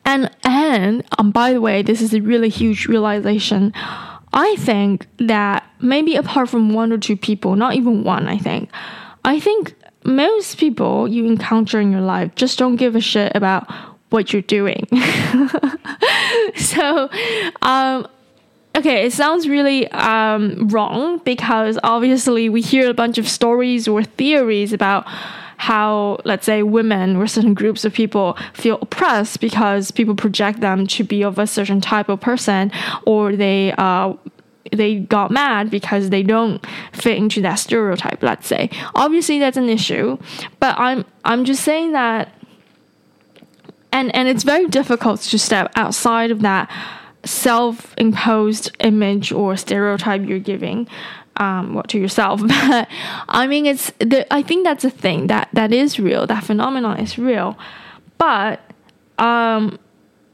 and 0.06 0.30
and 0.44 1.04
um 1.18 1.32
by 1.32 1.54
the 1.54 1.62
way 1.62 1.82
this 1.82 2.02
is 2.02 2.14
a 2.14 2.22
really 2.22 2.50
huge 2.50 2.86
realization 2.88 3.74
I 4.34 4.56
think 4.58 5.08
that 5.18 5.64
maybe 5.80 6.16
apart 6.16 6.50
from 6.50 6.74
one 6.74 6.92
or 6.92 6.98
two 6.98 7.18
people, 7.18 7.56
not 7.56 7.76
even 7.76 8.04
one, 8.04 8.28
I 8.28 8.38
think, 8.38 8.70
I 9.26 9.40
think 9.40 9.74
most 10.04 10.58
people 10.58 11.08
you 11.08 11.26
encounter 11.26 11.80
in 11.80 11.92
your 11.92 12.02
life 12.02 12.36
just 12.36 12.58
don't 12.58 12.76
give 12.76 12.96
a 12.96 13.02
shit 13.02 13.36
about 13.36 13.70
what 14.10 14.34
you're 14.34 14.42
doing. 14.44 14.88
so, 16.56 17.10
um, 17.62 18.08
okay, 18.76 19.06
it 19.06 19.14
sounds 19.14 19.48
really 19.48 19.88
um, 19.92 20.68
wrong 20.70 21.20
because 21.20 21.78
obviously 21.84 22.50
we 22.50 22.62
hear 22.62 22.90
a 22.90 22.94
bunch 22.94 23.18
of 23.18 23.28
stories 23.28 23.88
or 23.88 24.04
theories 24.04 24.74
about 24.74 25.06
how, 25.60 26.18
let's 26.24 26.46
say, 26.46 26.64
women 26.64 27.18
or 27.18 27.28
certain 27.28 27.54
groups 27.54 27.84
of 27.84 27.94
people 27.94 28.38
feel 28.54 28.80
oppressed 28.82 29.42
because 29.42 29.92
people 29.92 30.16
project 30.16 30.62
them 30.62 30.88
to 30.88 31.04
be 31.04 31.22
of 31.22 31.38
a 31.38 31.46
certain 31.46 31.82
type 31.82 32.08
of 32.08 32.22
person, 32.22 32.72
or 33.06 33.36
they 33.36 33.74
uh, 33.78 34.14
they 34.72 34.96
got 34.96 35.32
mad 35.32 35.70
because 35.70 36.12
they 36.12 36.24
don't 36.24 36.66
fit 36.94 37.18
into 37.18 37.42
that 37.42 37.56
stereotype. 37.56 38.24
Let's 38.24 38.48
say, 38.48 38.70
obviously 38.96 39.38
that's 39.38 39.58
an 39.58 39.68
issue, 39.68 40.18
but 40.62 40.80
I'm 40.80 41.04
I'm 41.26 41.44
just 41.44 41.62
saying 41.66 41.92
that, 41.92 42.34
and 43.92 44.16
and 44.16 44.30
it's 44.30 44.44
very 44.44 44.68
difficult 44.68 45.20
to 45.20 45.38
step 45.38 45.74
outside 45.76 46.32
of 46.32 46.42
that 46.42 46.72
self-imposed 47.26 48.72
image 48.80 49.34
or 49.34 49.58
stereotype 49.58 50.26
you're 50.26 50.40
giving 50.40 50.88
um, 51.38 51.74
what 51.74 51.88
to 51.90 52.00
yourself. 52.00 52.42
But 52.48 52.88
I 53.28 53.48
mean, 53.48 53.66
it's 53.66 53.92
the, 54.00 54.32
I 54.34 54.42
think 54.42 54.64
that's 54.64 54.84
a 54.84 54.90
thing 54.90 55.28
that 55.28 55.50
that 55.54 55.72
is 55.72 56.00
real. 56.00 56.28
That 56.28 56.44
phenomenon 56.44 57.00
is 57.00 57.18
real, 57.18 57.58
but 58.18 58.60
um, 59.18 59.80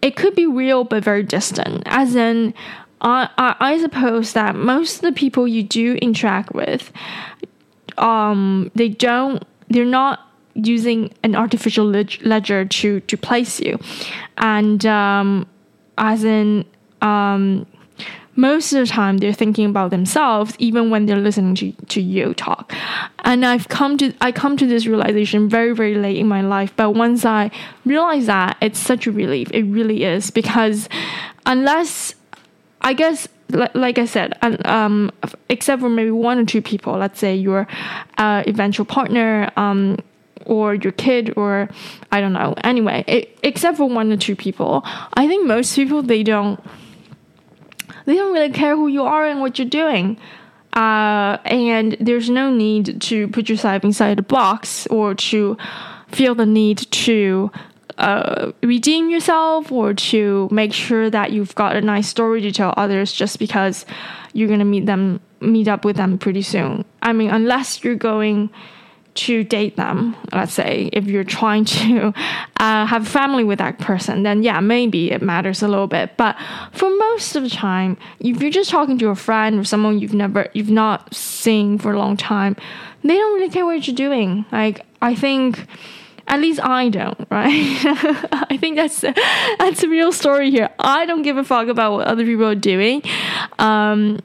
it 0.02 0.16
could 0.16 0.36
be 0.36 0.46
real 0.46 0.84
but 0.84 1.04
very 1.04 1.24
distant. 1.24 1.84
As 1.86 2.16
in, 2.16 2.54
I, 3.02 3.30
I, 3.38 3.56
I 3.60 3.80
suppose 3.80 4.34
that 4.34 4.56
most 4.56 4.98
of 4.98 5.02
the 5.02 5.12
people 5.12 5.48
you 5.48 5.64
do 5.64 5.96
interact 5.96 6.54
with, 6.54 6.92
um, 7.98 8.72
they 8.76 8.90
don't. 8.90 9.44
They're 9.70 9.86
not 9.86 10.20
using 10.54 11.12
an 11.24 11.36
artificial 11.36 11.86
ledger 11.86 12.66
to 12.66 13.00
to 13.00 13.18
place 13.18 13.60
you, 13.60 13.80
and 14.38 14.86
um, 14.86 15.48
as 15.98 16.24
in 16.24 16.66
um, 17.02 17.66
most 18.36 18.74
of 18.74 18.80
the 18.80 18.86
time 18.86 19.18
they're 19.18 19.34
thinking 19.34 19.66
about 19.66 19.92
themselves 19.92 20.56
even 20.60 20.90
when 20.90 21.06
they're 21.06 21.18
listening 21.18 21.56
to, 21.56 21.72
to 21.88 22.02
you 22.02 22.34
talk 22.34 22.74
and 23.24 23.46
i've 23.46 23.68
come 23.70 23.98
to 23.98 24.14
i 24.22 24.32
come 24.32 24.58
to 24.58 24.66
this 24.66 24.86
realization 24.86 25.50
very 25.50 25.74
very 25.74 25.96
late 25.96 26.18
in 26.18 26.28
my 26.28 26.42
life 26.42 26.74
but 26.76 26.92
once 26.92 27.26
i 27.26 27.50
realize 27.86 28.26
that 28.26 28.58
it's 28.62 28.80
such 28.80 29.08
a 29.08 29.12
relief 29.12 29.50
it 29.54 29.64
really 29.64 30.04
is 30.04 30.32
because 30.32 30.90
unless 31.46 32.16
i 32.82 32.94
guess 32.94 33.28
like 33.50 34.00
I 34.00 34.06
said, 34.06 34.34
um, 34.66 35.12
except 35.50 35.82
for 35.82 35.90
maybe 35.90 36.12
one 36.12 36.40
or 36.40 36.46
two 36.46 36.62
people, 36.62 36.98
let's 36.98 37.20
say 37.20 37.36
your 37.36 37.68
uh, 38.18 38.44
eventual 38.48 38.86
partner, 38.86 39.52
um, 39.56 39.98
or 40.46 40.76
your 40.76 40.92
kid, 40.92 41.34
or 41.38 41.70
I 42.12 42.22
don't 42.22 42.34
know. 42.34 42.56
Anyway, 42.64 43.04
it, 43.08 43.38
except 43.44 43.78
for 43.78 43.88
one 43.88 44.12
or 44.12 44.18
two 44.18 44.36
people, 44.36 44.82
I 45.14 45.28
think 45.28 45.46
most 45.46 45.76
people 45.76 46.02
they 46.02 46.24
don't 46.24 46.60
they 48.06 48.16
don't 48.16 48.34
really 48.34 48.52
care 48.52 48.76
who 48.76 48.88
you 48.88 49.04
are 49.04 49.26
and 49.28 49.40
what 49.42 49.58
you're 49.60 49.68
doing. 49.68 50.18
uh, 50.74 51.38
and 51.46 51.96
there's 52.02 52.30
no 52.30 52.54
need 52.54 53.02
to 53.02 53.28
put 53.30 53.48
yourself 53.50 53.84
inside 53.84 54.20
a 54.20 54.22
box 54.22 54.86
or 54.88 55.16
to 55.16 55.58
feel 56.10 56.36
the 56.36 56.46
need 56.46 56.78
to 56.92 57.50
uh, 57.98 58.52
redeem 58.62 59.10
yourself 59.10 59.72
or 59.72 59.94
to 59.94 60.50
make 60.52 60.74
sure 60.74 61.10
that 61.10 61.32
you've 61.32 61.56
got 61.56 61.76
a 61.78 61.82
nice 61.82 62.08
story 62.10 62.42
to 62.42 62.52
tell 62.52 62.74
others 62.76 63.14
just 63.14 63.40
because 63.40 63.86
you're 64.34 64.50
gonna 64.50 64.66
meet 64.66 64.86
them 64.86 65.20
meet 65.40 65.68
up 65.68 65.86
with 65.86 65.96
them 65.96 66.18
pretty 66.18 66.42
soon. 66.42 66.84
I 67.02 67.14
mean, 67.14 67.30
unless 67.30 67.84
you're 67.84 67.96
going 67.96 68.50
to 69.16 69.44
date 69.44 69.78
them, 69.78 70.16
let's 70.34 70.54
say, 70.54 70.90
if 70.94 71.06
you're 71.08 71.24
trying 71.24 71.66
to 71.66 72.14
uh, 72.60 72.86
have 72.86 73.08
family 73.08 73.44
with 73.44 73.60
that 73.60 73.80
person, 73.80 74.24
then 74.24 74.44
yeah, 74.44 74.60
maybe 74.60 75.12
it 75.12 75.22
matters 75.22 75.64
a 75.64 75.68
little 75.68 75.88
bit. 75.88 76.18
But 76.18 76.36
for 76.74 76.90
most 76.98 77.36
of 77.36 77.44
the 77.44 77.50
time, 77.50 77.98
if 78.20 78.42
you're 78.42 78.52
just 78.52 78.70
talking 78.70 78.98
to 79.00 79.10
a 79.10 79.16
friend 79.16 79.60
or 79.60 79.64
someone 79.64 80.00
you've 80.00 80.14
never, 80.14 80.50
you've 80.54 80.70
not 80.70 81.14
seen 81.14 81.78
for 81.78 81.94
a 81.94 81.98
long 81.98 82.18
time, 82.18 82.58
they 83.04 83.16
don't 83.16 83.34
really 83.36 83.50
care 83.50 83.66
what 83.66 83.88
you're 83.88 83.96
doing. 83.96 84.46
Like, 84.52 84.86
I 85.02 85.16
think 85.16 85.66
at 86.28 86.42
least 86.42 86.60
I 86.62 86.90
don't, 86.90 87.20
right? 87.32 87.52
I 88.50 88.58
think 88.60 88.76
that's 88.76 89.02
that's 89.02 89.84
a 89.84 89.88
real 89.88 90.12
story 90.12 90.52
here. 90.52 90.70
I 90.80 91.06
don't 91.06 91.22
give 91.22 91.38
a 91.38 91.44
fuck 91.44 91.68
about 91.68 91.94
what 91.94 92.08
other 92.08 92.26
people 92.26 92.46
are 92.46 92.56
doing. 92.56 93.02
Um, 93.60 94.20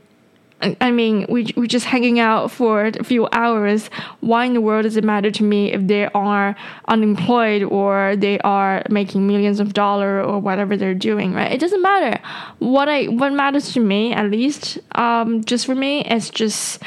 I 0.63 0.91
mean, 0.91 1.25
we 1.29 1.53
we're 1.57 1.67
just 1.67 1.87
hanging 1.87 2.19
out 2.19 2.51
for 2.51 2.87
a 2.87 3.05
few 3.05 3.29
hours. 3.33 3.89
Why 4.21 4.45
in 4.45 4.53
the 4.53 4.61
world 4.61 4.83
does 4.83 4.97
it 4.97 5.05
matter 5.05 5.31
to 5.31 5.43
me 5.43 5.73
if 5.73 5.87
they 5.87 6.07
are 6.09 6.55
unemployed 6.87 7.63
or 7.63 8.15
they 8.17 8.39
are 8.41 8.83
making 8.91 9.27
millions 9.27 9.59
of 9.59 9.73
dollars 9.73 10.27
or 10.27 10.39
whatever 10.39 10.77
they're 10.77 10.93
doing, 10.93 11.33
right? 11.33 11.51
It 11.51 11.61
doesn't 11.61 11.81
matter. 11.81 12.21
What 12.59 12.89
I 12.89 13.07
what 13.07 13.33
matters 13.33 13.73
to 13.73 13.81
me, 13.81 14.13
at 14.13 14.31
least, 14.31 14.79
um, 14.93 15.43
just 15.45 15.65
for 15.65 15.75
me, 15.75 16.05
is 16.05 16.29
just 16.29 16.83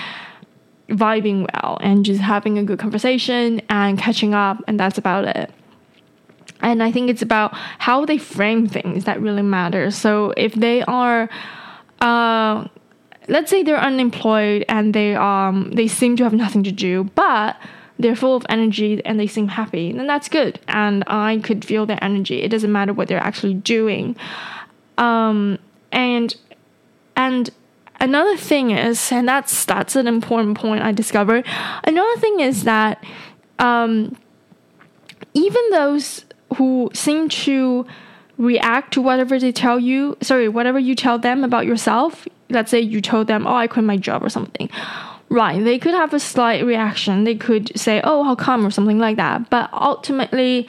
vibing 0.89 1.47
well 1.53 1.77
and 1.81 2.05
just 2.05 2.21
having 2.21 2.59
a 2.59 2.63
good 2.63 2.77
conversation 2.77 3.59
and 3.69 3.97
catching 3.97 4.35
up, 4.35 4.63
and 4.67 4.79
that's 4.79 4.99
about 4.99 5.25
it. 5.25 5.51
And 6.61 6.81
I 6.81 6.91
think 6.91 7.09
it's 7.09 7.21
about 7.21 7.53
how 7.79 8.05
they 8.05 8.17
frame 8.17 8.67
things 8.67 9.05
that 9.05 9.19
really 9.19 9.41
matters. 9.41 9.95
So 9.95 10.33
if 10.37 10.53
they 10.53 10.81
are, 10.83 11.29
uh, 11.99 12.67
let's 13.27 13.49
say 13.49 13.63
they're 13.63 13.79
unemployed 13.79 14.65
and 14.67 14.93
they 14.93 15.15
um 15.15 15.71
they 15.71 15.87
seem 15.87 16.15
to 16.17 16.23
have 16.23 16.33
nothing 16.33 16.63
to 16.63 16.71
do, 16.71 17.05
but 17.15 17.57
they're 17.99 18.15
full 18.15 18.35
of 18.35 18.45
energy 18.49 19.03
and 19.05 19.19
they 19.19 19.27
seem 19.27 19.47
happy, 19.47 19.91
then 19.91 20.07
that's 20.07 20.27
good. 20.27 20.59
And 20.67 21.03
I 21.07 21.39
could 21.39 21.63
feel 21.63 21.85
their 21.85 22.03
energy. 22.03 22.41
It 22.41 22.49
doesn't 22.49 22.71
matter 22.71 22.93
what 22.93 23.07
they're 23.07 23.19
actually 23.19 23.53
doing. 23.53 24.15
Um, 24.97 25.59
and 25.91 26.35
and 27.15 27.49
another 27.99 28.35
thing 28.37 28.71
is, 28.71 29.11
and 29.11 29.27
that's 29.27 29.65
that's 29.65 29.95
an 29.95 30.07
important 30.07 30.57
point 30.57 30.83
I 30.83 30.91
discovered. 30.91 31.45
Another 31.83 32.19
thing 32.19 32.39
is 32.39 32.63
that 32.63 33.03
um, 33.59 34.17
even 35.33 35.61
those 35.71 36.25
who 36.57 36.89
seem 36.93 37.29
to 37.29 37.85
react 38.37 38.93
to 38.93 39.01
whatever 39.01 39.39
they 39.39 39.51
tell 39.51 39.79
you, 39.79 40.17
sorry, 40.21 40.49
whatever 40.49 40.79
you 40.79 40.95
tell 40.95 41.19
them 41.19 41.43
about 41.43 41.65
yourself. 41.65 42.27
Let's 42.53 42.71
say 42.71 42.79
you 42.79 43.01
told 43.01 43.27
them, 43.27 43.45
"Oh, 43.47 43.55
I 43.55 43.67
quit 43.67 43.85
my 43.85 43.97
job" 43.97 44.23
or 44.23 44.29
something. 44.29 44.69
Right, 45.29 45.63
they 45.63 45.79
could 45.79 45.95
have 45.95 46.13
a 46.13 46.19
slight 46.19 46.63
reaction. 46.63 47.23
They 47.23 47.35
could 47.35 47.77
say, 47.77 48.01
"Oh, 48.03 48.23
how 48.23 48.35
come?" 48.35 48.65
or 48.65 48.71
something 48.71 48.99
like 48.99 49.17
that. 49.17 49.49
But 49.49 49.69
ultimately, 49.73 50.67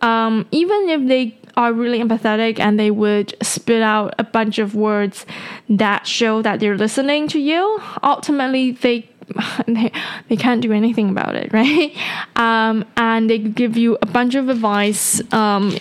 um, 0.00 0.46
even 0.52 0.88
if 0.88 1.06
they 1.08 1.36
are 1.56 1.72
really 1.72 2.00
empathetic 2.00 2.60
and 2.60 2.78
they 2.78 2.90
would 2.90 3.34
spit 3.42 3.82
out 3.82 4.14
a 4.18 4.24
bunch 4.24 4.58
of 4.58 4.74
words 4.74 5.24
that 5.70 6.06
show 6.06 6.42
that 6.42 6.60
they're 6.60 6.76
listening 6.76 7.28
to 7.28 7.40
you, 7.40 7.80
ultimately 8.02 8.72
they 8.72 9.08
they, 9.66 9.90
they 10.28 10.36
can't 10.36 10.62
do 10.62 10.72
anything 10.72 11.10
about 11.10 11.34
it, 11.34 11.52
right? 11.52 11.96
Um, 12.36 12.84
and 12.96 13.28
they 13.28 13.38
give 13.38 13.76
you 13.76 13.98
a 14.02 14.06
bunch 14.06 14.34
of 14.34 14.48
advice 14.48 15.20
um, 15.32 15.76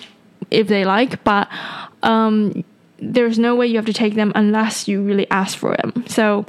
if 0.52 0.68
they 0.68 0.86
like, 0.86 1.24
but 1.24 1.48
um, 2.04 2.64
there's 3.00 3.38
no 3.38 3.56
way 3.56 3.68
you 3.68 3.76
have 3.76 3.86
to 3.86 3.94
take 3.94 4.16
them 4.16 4.32
unless 4.36 4.88
you 4.88 5.02
really 5.02 5.30
ask 5.30 5.58
for 5.58 5.76
them. 5.78 6.06
So, 6.08 6.46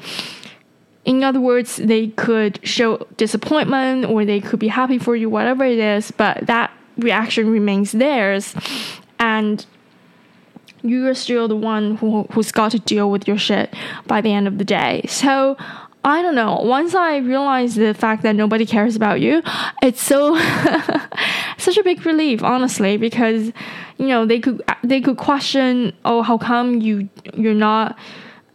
in 1.05 1.23
other 1.23 1.41
words, 1.41 1.77
they 1.77 2.09
could 2.09 2.59
show 2.67 3.07
disappointment 3.17 4.07
or 4.07 4.25
they 4.25 4.41
could 4.41 4.59
be 4.59 4.69
happy 4.69 4.99
for 4.99 5.15
you, 5.15 5.31
whatever 5.31 5.65
it 5.65 5.79
is, 5.79 6.11
but 6.11 6.47
that 6.47 6.73
reaction 6.97 7.51
remains 7.51 7.93
theirs 7.93 8.55
and 9.19 9.65
you're 10.83 11.15
still 11.15 11.49
the 11.49 11.57
one 11.57 11.97
who, 11.97 12.25
who's 12.33 12.53
got 12.53 12.73
to 12.73 12.79
deal 12.79 13.11
with 13.11 13.27
your 13.27 13.39
shit 13.39 13.73
by 14.07 14.21
the 14.21 14.33
end 14.33 14.47
of 14.47 14.59
the 14.59 14.65
day. 14.65 15.05
So 15.09 15.57
I 16.07 16.23
don't 16.23 16.37
know. 16.37 16.61
Once 16.61 16.95
I 16.95 17.17
realized 17.17 17.77
the 17.77 17.93
fact 17.93 18.23
that 18.23 18.37
nobody 18.37 18.65
cares 18.65 18.95
about 18.95 19.21
you, 19.21 19.43
it's 19.83 20.01
so 20.01 20.37
such 21.59 21.77
a 21.77 21.83
big 21.83 22.07
relief, 22.07 22.45
honestly, 22.45 22.97
because 22.97 23.51
you 23.99 24.07
know 24.07 24.25
they 24.25 24.39
could 24.39 24.63
they 24.85 25.01
could 25.01 25.17
question, 25.17 25.93
oh, 26.05 26.23
how 26.23 26.39
come 26.39 26.81
you 26.81 27.09
you're 27.35 27.55
not 27.55 27.99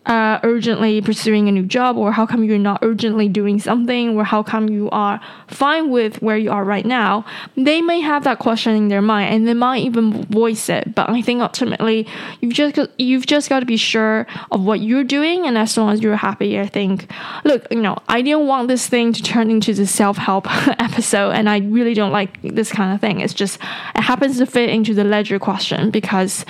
uh, 0.06 0.40
urgently 0.42 1.00
pursuing 1.00 1.48
a 1.48 1.52
new 1.52 1.64
job, 1.64 1.96
or 1.96 2.12
how 2.12 2.26
come 2.26 2.44
you're 2.44 2.58
not 2.58 2.80
urgently 2.82 3.30
doing 3.30 3.60
something, 3.60 4.18
or 4.18 4.24
how 4.24 4.42
come 4.42 4.68
you 4.68 4.90
are 4.90 5.22
fine 5.48 5.92
with 5.92 6.22
where 6.22 6.38
you 6.38 6.52
are 6.52 6.64
right 6.64 6.86
now, 6.86 7.24
they 7.56 7.82
may 7.82 8.00
have 8.00 8.24
that 8.24 8.40
question 8.40 8.76
in 8.76 8.88
their 8.88 9.02
mind, 9.02 9.34
and 9.34 9.48
they 9.48 9.54
might 9.54 9.84
even 9.84 10.26
voice 10.26 10.70
it. 10.70 10.96
But 10.96 11.10
I 11.10 11.22
think 11.22 11.42
ultimately, 11.42 12.08
you've 12.40 12.54
just 12.54 12.80
you've 12.98 13.28
just 13.28 13.48
got 13.48 13.60
to 13.60 13.66
be 13.66 13.78
sure 13.78 14.26
of 14.52 14.64
what 14.64 14.82
you're 14.82 15.04
doing, 15.04 15.46
and 15.46 15.58
as 15.58 15.78
long 15.78 15.92
as 15.92 16.02
you're 16.02 16.16
happy, 16.16 16.60
I 16.60 16.66
think. 16.66 17.12
Look, 17.44 17.68
you 17.70 17.82
know, 17.82 17.98
I 18.08 18.24
didn't 18.24 18.48
want 18.48 18.70
this 18.70 18.88
thing 18.88 19.14
to 19.14 19.22
turn 19.22 19.52
into 19.52 19.74
the 19.74 19.86
self 19.86 20.18
help 20.18 20.48
episode, 20.80 21.32
and 21.32 21.48
I 21.48 21.60
really 21.60 21.94
don't 21.94 22.12
like 22.12 22.42
this 22.42 22.72
kind 22.72 22.94
of 22.94 23.00
thing. 23.02 23.20
It's 23.20 23.36
just 23.36 23.60
it 23.96 24.02
happens 24.02 24.40
to 24.40 24.48
fit 24.48 24.72
into 24.72 24.96
the 24.96 25.04
ledger 25.04 25.38
question 25.38 25.92
because 25.92 26.44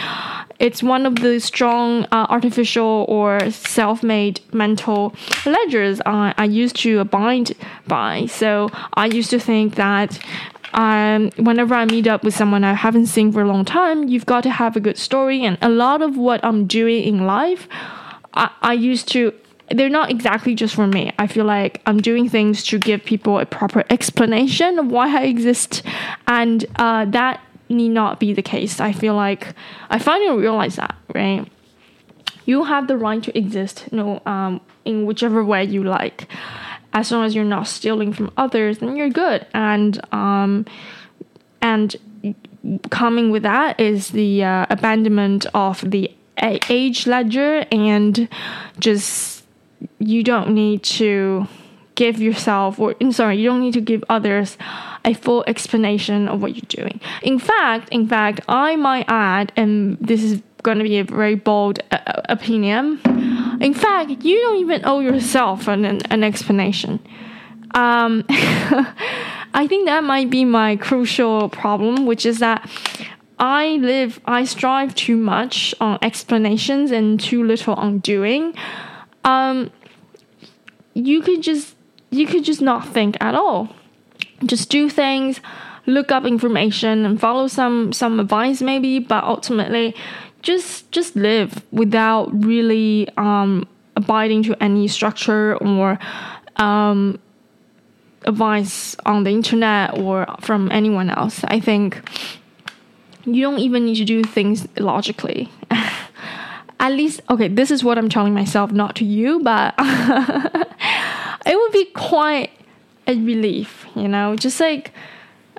it's 0.61 0.83
one 0.83 1.07
of 1.07 1.15
the 1.15 1.39
strong 1.39 2.05
uh, 2.11 2.27
artificial 2.29 3.05
or 3.09 3.40
self-made 3.49 4.41
mental 4.53 5.15
ledgers 5.45 6.01
I, 6.05 6.33
I 6.37 6.45
used 6.45 6.75
to 6.77 6.99
abide 6.99 7.55
by. 7.87 8.25
So 8.27 8.69
I 8.93 9.07
used 9.07 9.29
to 9.31 9.39
think 9.39 9.75
that 9.75 10.19
um, 10.73 11.31
whenever 11.37 11.73
I 11.73 11.85
meet 11.85 12.07
up 12.07 12.23
with 12.23 12.33
someone 12.35 12.63
I 12.63 12.73
haven't 12.73 13.07
seen 13.07 13.31
for 13.31 13.41
a 13.41 13.47
long 13.47 13.65
time, 13.65 14.07
you've 14.07 14.25
got 14.25 14.43
to 14.43 14.49
have 14.49 14.75
a 14.75 14.79
good 14.79 14.97
story. 14.97 15.43
And 15.43 15.57
a 15.61 15.69
lot 15.69 16.01
of 16.01 16.17
what 16.17 16.43
I'm 16.43 16.67
doing 16.67 17.03
in 17.03 17.25
life, 17.25 17.67
I, 18.33 18.51
I 18.61 18.73
used 18.73 19.07
to 19.09 19.33
they're 19.73 19.89
not 19.89 20.11
exactly 20.11 20.53
just 20.53 20.75
for 20.75 20.85
me. 20.85 21.13
I 21.17 21.27
feel 21.27 21.45
like 21.45 21.81
I'm 21.85 22.01
doing 22.01 22.27
things 22.27 22.63
to 22.65 22.77
give 22.77 23.05
people 23.05 23.39
a 23.39 23.45
proper 23.45 23.85
explanation 23.89 24.77
of 24.77 24.87
why 24.87 25.17
I 25.17 25.23
exist, 25.23 25.81
and 26.27 26.65
uh, 26.75 27.05
that 27.05 27.41
need 27.69 27.89
not 27.89 28.19
be 28.19 28.33
the 28.33 28.41
case. 28.41 28.81
I 28.81 28.91
feel 28.91 29.15
like 29.15 29.53
I 29.89 29.97
finally 29.97 30.37
realized 30.41 30.77
that, 30.77 30.95
right? 31.15 31.47
You 32.51 32.65
have 32.65 32.87
the 32.87 32.97
right 32.97 33.23
to 33.23 33.31
exist, 33.37 33.87
you 33.91 33.97
know, 33.97 34.21
um, 34.25 34.59
in 34.83 35.05
whichever 35.05 35.41
way 35.41 35.63
you 35.63 35.83
like. 35.85 36.27
As 36.91 37.09
long 37.09 37.23
as 37.23 37.33
you're 37.33 37.45
not 37.57 37.65
stealing 37.65 38.11
from 38.11 38.29
others, 38.35 38.79
then 38.79 38.97
you're 38.97 39.09
good. 39.25 39.47
And 39.53 39.93
um, 40.13 40.65
and 41.61 41.95
coming 42.89 43.31
with 43.31 43.43
that 43.43 43.79
is 43.79 44.09
the 44.09 44.43
uh, 44.43 44.65
abandonment 44.69 45.45
of 45.53 45.89
the 45.89 46.11
age 46.41 47.07
ledger 47.07 47.65
and 47.71 48.27
just 48.79 49.45
you 49.99 50.21
don't 50.21 50.49
need 50.49 50.83
to 50.99 51.47
give 51.95 52.19
yourself 52.19 52.79
or 52.79 52.95
sorry 53.11 53.37
you 53.37 53.47
don't 53.49 53.61
need 53.61 53.73
to 53.73 53.81
give 53.81 54.03
others 54.09 54.57
a 55.05 55.13
full 55.13 55.43
explanation 55.47 56.27
of 56.27 56.41
what 56.41 56.55
you're 56.55 56.83
doing. 56.83 56.99
In 57.21 57.39
fact, 57.39 57.89
in 57.89 58.07
fact, 58.07 58.41
I 58.47 58.75
might 58.75 59.05
add, 59.07 59.51
and 59.55 59.97
this 59.99 60.23
is 60.23 60.41
going 60.63 60.77
to 60.77 60.83
be 60.83 60.99
a 60.99 61.03
very 61.03 61.35
bold 61.35 61.79
uh, 61.91 61.97
uh, 62.05 62.21
opinion. 62.29 62.99
In 63.61 63.73
fact, 63.73 64.11
you 64.23 64.41
don't 64.41 64.57
even 64.57 64.81
owe 64.85 64.99
yourself 64.99 65.67
an, 65.67 65.85
an 65.85 66.23
explanation. 66.23 66.99
Um, 67.73 68.25
I 69.53 69.65
think 69.67 69.85
that 69.85 70.03
might 70.03 70.29
be 70.29 70.45
my 70.45 70.75
crucial 70.75 71.49
problem, 71.49 72.05
which 72.05 72.25
is 72.25 72.39
that 72.39 72.69
I 73.39 73.77
live, 73.77 74.19
I 74.25 74.45
strive 74.45 74.93
too 74.95 75.17
much 75.17 75.73
on 75.79 75.97
explanations 76.01 76.91
and 76.91 77.19
too 77.19 77.43
little 77.43 77.73
on 77.73 77.99
doing. 77.99 78.53
Um, 79.23 79.71
you 80.93 81.21
could 81.21 81.41
just, 81.41 81.75
you 82.09 82.27
could 82.27 82.43
just 82.43 82.61
not 82.61 82.87
think 82.87 83.17
at 83.21 83.35
all 83.35 83.75
just 84.45 84.69
do 84.69 84.89
things 84.89 85.39
look 85.85 86.11
up 86.11 86.25
information 86.25 87.05
and 87.05 87.19
follow 87.19 87.47
some 87.47 87.91
some 87.91 88.19
advice 88.19 88.61
maybe 88.61 88.99
but 88.99 89.23
ultimately 89.23 89.95
just 90.41 90.91
just 90.91 91.15
live 91.15 91.63
without 91.71 92.29
really 92.43 93.07
um, 93.17 93.67
abiding 93.95 94.43
to 94.43 94.63
any 94.63 94.87
structure 94.87 95.55
or 95.57 95.99
um, 96.57 97.19
advice 98.25 98.95
on 99.05 99.23
the 99.23 99.31
internet 99.31 99.97
or 99.97 100.25
from 100.41 100.71
anyone 100.71 101.09
else. 101.09 101.43
I 101.45 101.59
think 101.59 102.01
you 103.25 103.41
don't 103.41 103.59
even 103.59 103.85
need 103.85 103.95
to 103.95 104.05
do 104.05 104.23
things 104.23 104.67
logically. 104.77 105.49
At 106.79 106.93
least 106.93 107.21
okay 107.29 107.47
this 107.47 107.69
is 107.69 107.83
what 107.83 107.99
i'm 107.99 108.09
telling 108.09 108.33
myself 108.33 108.71
not 108.71 108.95
to 108.95 109.05
you 109.05 109.39
but 109.41 109.75
it 111.45 111.55
would 111.55 111.71
be 111.71 111.85
quite 111.93 112.49
a 113.07 113.15
relief, 113.15 113.85
you 113.95 114.07
know, 114.07 114.35
just 114.35 114.59
like 114.59 114.91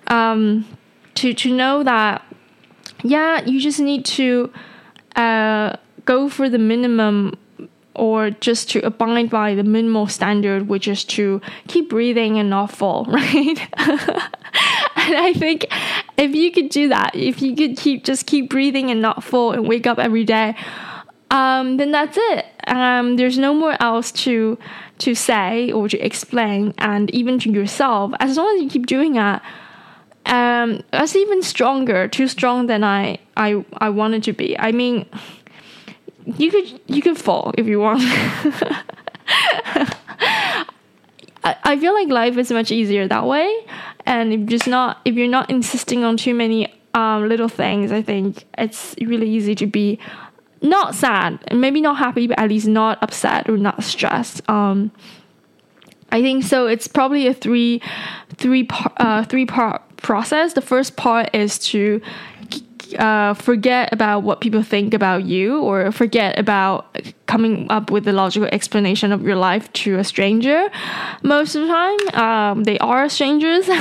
um, 0.06 0.66
to 1.14 1.34
to 1.34 1.54
know 1.54 1.82
that 1.82 2.24
yeah, 3.02 3.44
you 3.44 3.60
just 3.60 3.80
need 3.80 4.04
to 4.04 4.52
uh, 5.16 5.76
go 6.04 6.28
for 6.28 6.48
the 6.48 6.58
minimum 6.58 7.38
or 7.94 8.30
just 8.30 8.70
to 8.70 8.84
abide 8.84 9.28
by 9.28 9.54
the 9.54 9.62
minimal 9.62 10.06
standard, 10.06 10.68
which 10.68 10.88
is 10.88 11.04
to 11.04 11.40
keep 11.68 11.90
breathing 11.90 12.38
and 12.38 12.48
not 12.48 12.70
fall, 12.70 13.04
right? 13.08 13.58
and 13.78 15.16
I 15.16 15.34
think 15.34 15.66
if 16.16 16.34
you 16.34 16.50
could 16.50 16.70
do 16.70 16.88
that, 16.88 17.14
if 17.14 17.42
you 17.42 17.54
could 17.54 17.76
keep 17.76 18.04
just 18.04 18.26
keep 18.26 18.48
breathing 18.50 18.90
and 18.90 19.02
not 19.02 19.22
fall 19.22 19.52
and 19.52 19.68
wake 19.68 19.86
up 19.86 19.98
every 19.98 20.24
day, 20.24 20.56
um, 21.30 21.76
then 21.76 21.90
that's 21.92 22.16
it. 22.18 22.46
Um, 22.66 23.16
there's 23.16 23.38
no 23.38 23.54
more 23.54 23.76
else 23.82 24.12
to 24.12 24.58
to 24.98 25.14
say 25.14 25.72
or 25.72 25.88
to 25.88 25.98
explain, 25.98 26.74
and 26.78 27.10
even 27.10 27.38
to 27.40 27.50
yourself. 27.50 28.12
As 28.20 28.36
long 28.36 28.54
as 28.56 28.62
you 28.62 28.70
keep 28.70 28.86
doing 28.86 29.14
that, 29.14 29.42
um, 30.26 30.82
that's 30.92 31.16
even 31.16 31.42
stronger, 31.42 32.08
too 32.08 32.28
strong 32.28 32.66
than 32.66 32.84
I 32.84 33.18
I 33.36 33.64
I 33.78 33.90
wanted 33.90 34.22
to 34.24 34.32
be. 34.32 34.58
I 34.58 34.72
mean, 34.72 35.06
you 36.26 36.50
could 36.50 36.80
you 36.86 37.02
could 37.02 37.18
fall 37.18 37.52
if 37.58 37.66
you 37.66 37.80
want. 37.80 38.02
I, 41.44 41.56
I 41.64 41.78
feel 41.78 41.92
like 41.92 42.08
life 42.08 42.36
is 42.36 42.52
much 42.52 42.70
easier 42.70 43.08
that 43.08 43.26
way, 43.26 43.52
and 44.06 44.32
if 44.32 44.46
just 44.46 44.66
not 44.66 45.00
if 45.04 45.14
you're 45.14 45.28
not 45.28 45.50
insisting 45.50 46.04
on 46.04 46.16
too 46.16 46.34
many 46.34 46.72
um, 46.94 47.28
little 47.28 47.48
things, 47.48 47.90
I 47.90 48.02
think 48.02 48.44
it's 48.56 48.94
really 49.00 49.28
easy 49.28 49.54
to 49.56 49.66
be 49.66 49.98
not 50.60 50.94
sad 50.94 51.40
maybe 51.52 51.80
not 51.80 51.96
happy, 51.96 52.28
but 52.28 52.38
at 52.38 52.48
least 52.48 52.68
not 52.68 53.02
upset 53.02 53.48
or 53.48 53.56
not 53.56 53.82
stressed. 53.82 54.48
Um, 54.48 54.92
I 56.12 56.20
think 56.20 56.44
so. 56.44 56.66
It's 56.66 56.86
probably 56.86 57.26
a 57.26 57.34
three, 57.34 57.80
three 58.36 58.64
part, 58.64 58.92
uh, 58.98 59.24
three 59.24 59.46
part 59.46 59.82
process. 60.02 60.54
The 60.54 60.62
first 60.62 60.96
part 60.96 61.34
is 61.34 61.58
to 61.70 62.00
uh, 62.98 63.34
forget 63.34 63.92
about 63.92 64.22
what 64.22 64.40
people 64.40 64.62
think 64.62 64.94
about 64.94 65.24
you 65.24 65.60
or 65.62 65.90
forget 65.92 66.38
about 66.38 66.98
coming 67.26 67.66
up 67.70 67.90
with 67.90 68.06
a 68.06 68.12
logical 68.12 68.48
explanation 68.52 69.12
of 69.12 69.22
your 69.22 69.36
life 69.36 69.72
to 69.72 69.98
a 69.98 70.04
stranger. 70.04 70.68
Most 71.22 71.54
of 71.54 71.62
the 71.62 71.68
time, 71.68 72.20
um, 72.20 72.64
they 72.64 72.78
are 72.78 73.08
strangers. 73.08 73.68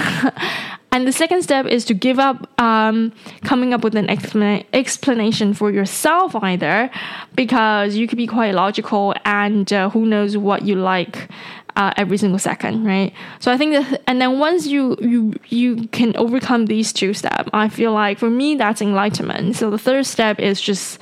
And 0.94 1.08
the 1.08 1.14
second 1.14 1.42
step 1.42 1.68
is 1.68 1.86
to 1.86 1.94
give 1.94 2.20
up 2.20 2.60
um, 2.60 3.14
coming 3.46 3.74
up 3.74 3.82
with 3.82 3.96
an 3.96 4.08
explan- 4.08 4.66
explanation 4.74 5.54
for 5.54 5.72
yourself 5.72 6.36
either, 6.36 6.92
because 7.34 7.96
you 7.96 8.10
could 8.10 8.18
be 8.18 8.28
quite 8.28 8.54
logical 8.54 9.16
and 9.24 9.72
uh, 9.72 9.90
who 9.90 10.06
knows 10.06 10.36
what 10.36 10.64
you 10.64 10.76
like 10.76 11.30
uh, 11.76 11.94
every 11.98 12.18
single 12.18 12.40
second, 12.40 12.86
right? 12.86 13.14
So 13.40 13.52
I 13.52 13.58
think 13.58 13.74
that, 13.74 14.02
and 14.08 14.22
then 14.22 14.40
once 14.40 14.68
you 14.68 14.98
you 15.02 15.34
you 15.50 15.88
can 15.90 16.16
overcome 16.18 16.66
these 16.66 16.94
two 16.94 17.14
steps, 17.14 17.50
I 17.54 17.70
feel 17.70 17.94
like 17.94 18.20
for 18.20 18.30
me 18.30 18.56
that's 18.56 18.82
enlightenment. 18.82 19.56
So 19.56 19.70
the 19.70 19.78
third 19.78 20.06
step 20.06 20.40
is 20.40 20.62
just 20.62 21.00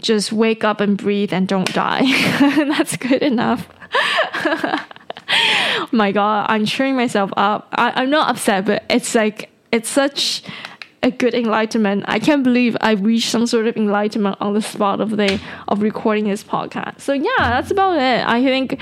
just 0.00 0.32
wake 0.32 0.64
up 0.64 0.80
and 0.80 0.96
breathe 0.96 1.32
and 1.32 1.48
don't 1.48 1.72
die. 1.72 2.02
that's 2.68 2.96
good 2.96 3.22
enough. 3.22 3.68
my 5.92 6.12
god, 6.12 6.46
I'm 6.48 6.66
cheering 6.66 6.96
myself 6.96 7.30
up. 7.36 7.68
I, 7.72 7.92
I'm 7.96 8.10
not 8.10 8.30
upset, 8.30 8.66
but 8.66 8.84
it's 8.88 9.14
like 9.14 9.50
it's 9.72 9.88
such 9.88 10.42
a 11.02 11.10
good 11.10 11.34
enlightenment. 11.34 12.04
I 12.08 12.18
can't 12.18 12.42
believe 12.42 12.76
I 12.80 12.92
reached 12.92 13.30
some 13.30 13.46
sort 13.46 13.66
of 13.66 13.76
enlightenment 13.76 14.36
on 14.40 14.54
the 14.54 14.62
spot 14.62 15.00
of 15.00 15.10
the 15.16 15.40
of 15.68 15.82
recording 15.82 16.24
this 16.24 16.42
podcast. 16.42 17.00
So 17.00 17.12
yeah, 17.12 17.36
that's 17.38 17.70
about 17.70 17.98
it. 17.98 18.26
I 18.26 18.42
think 18.42 18.80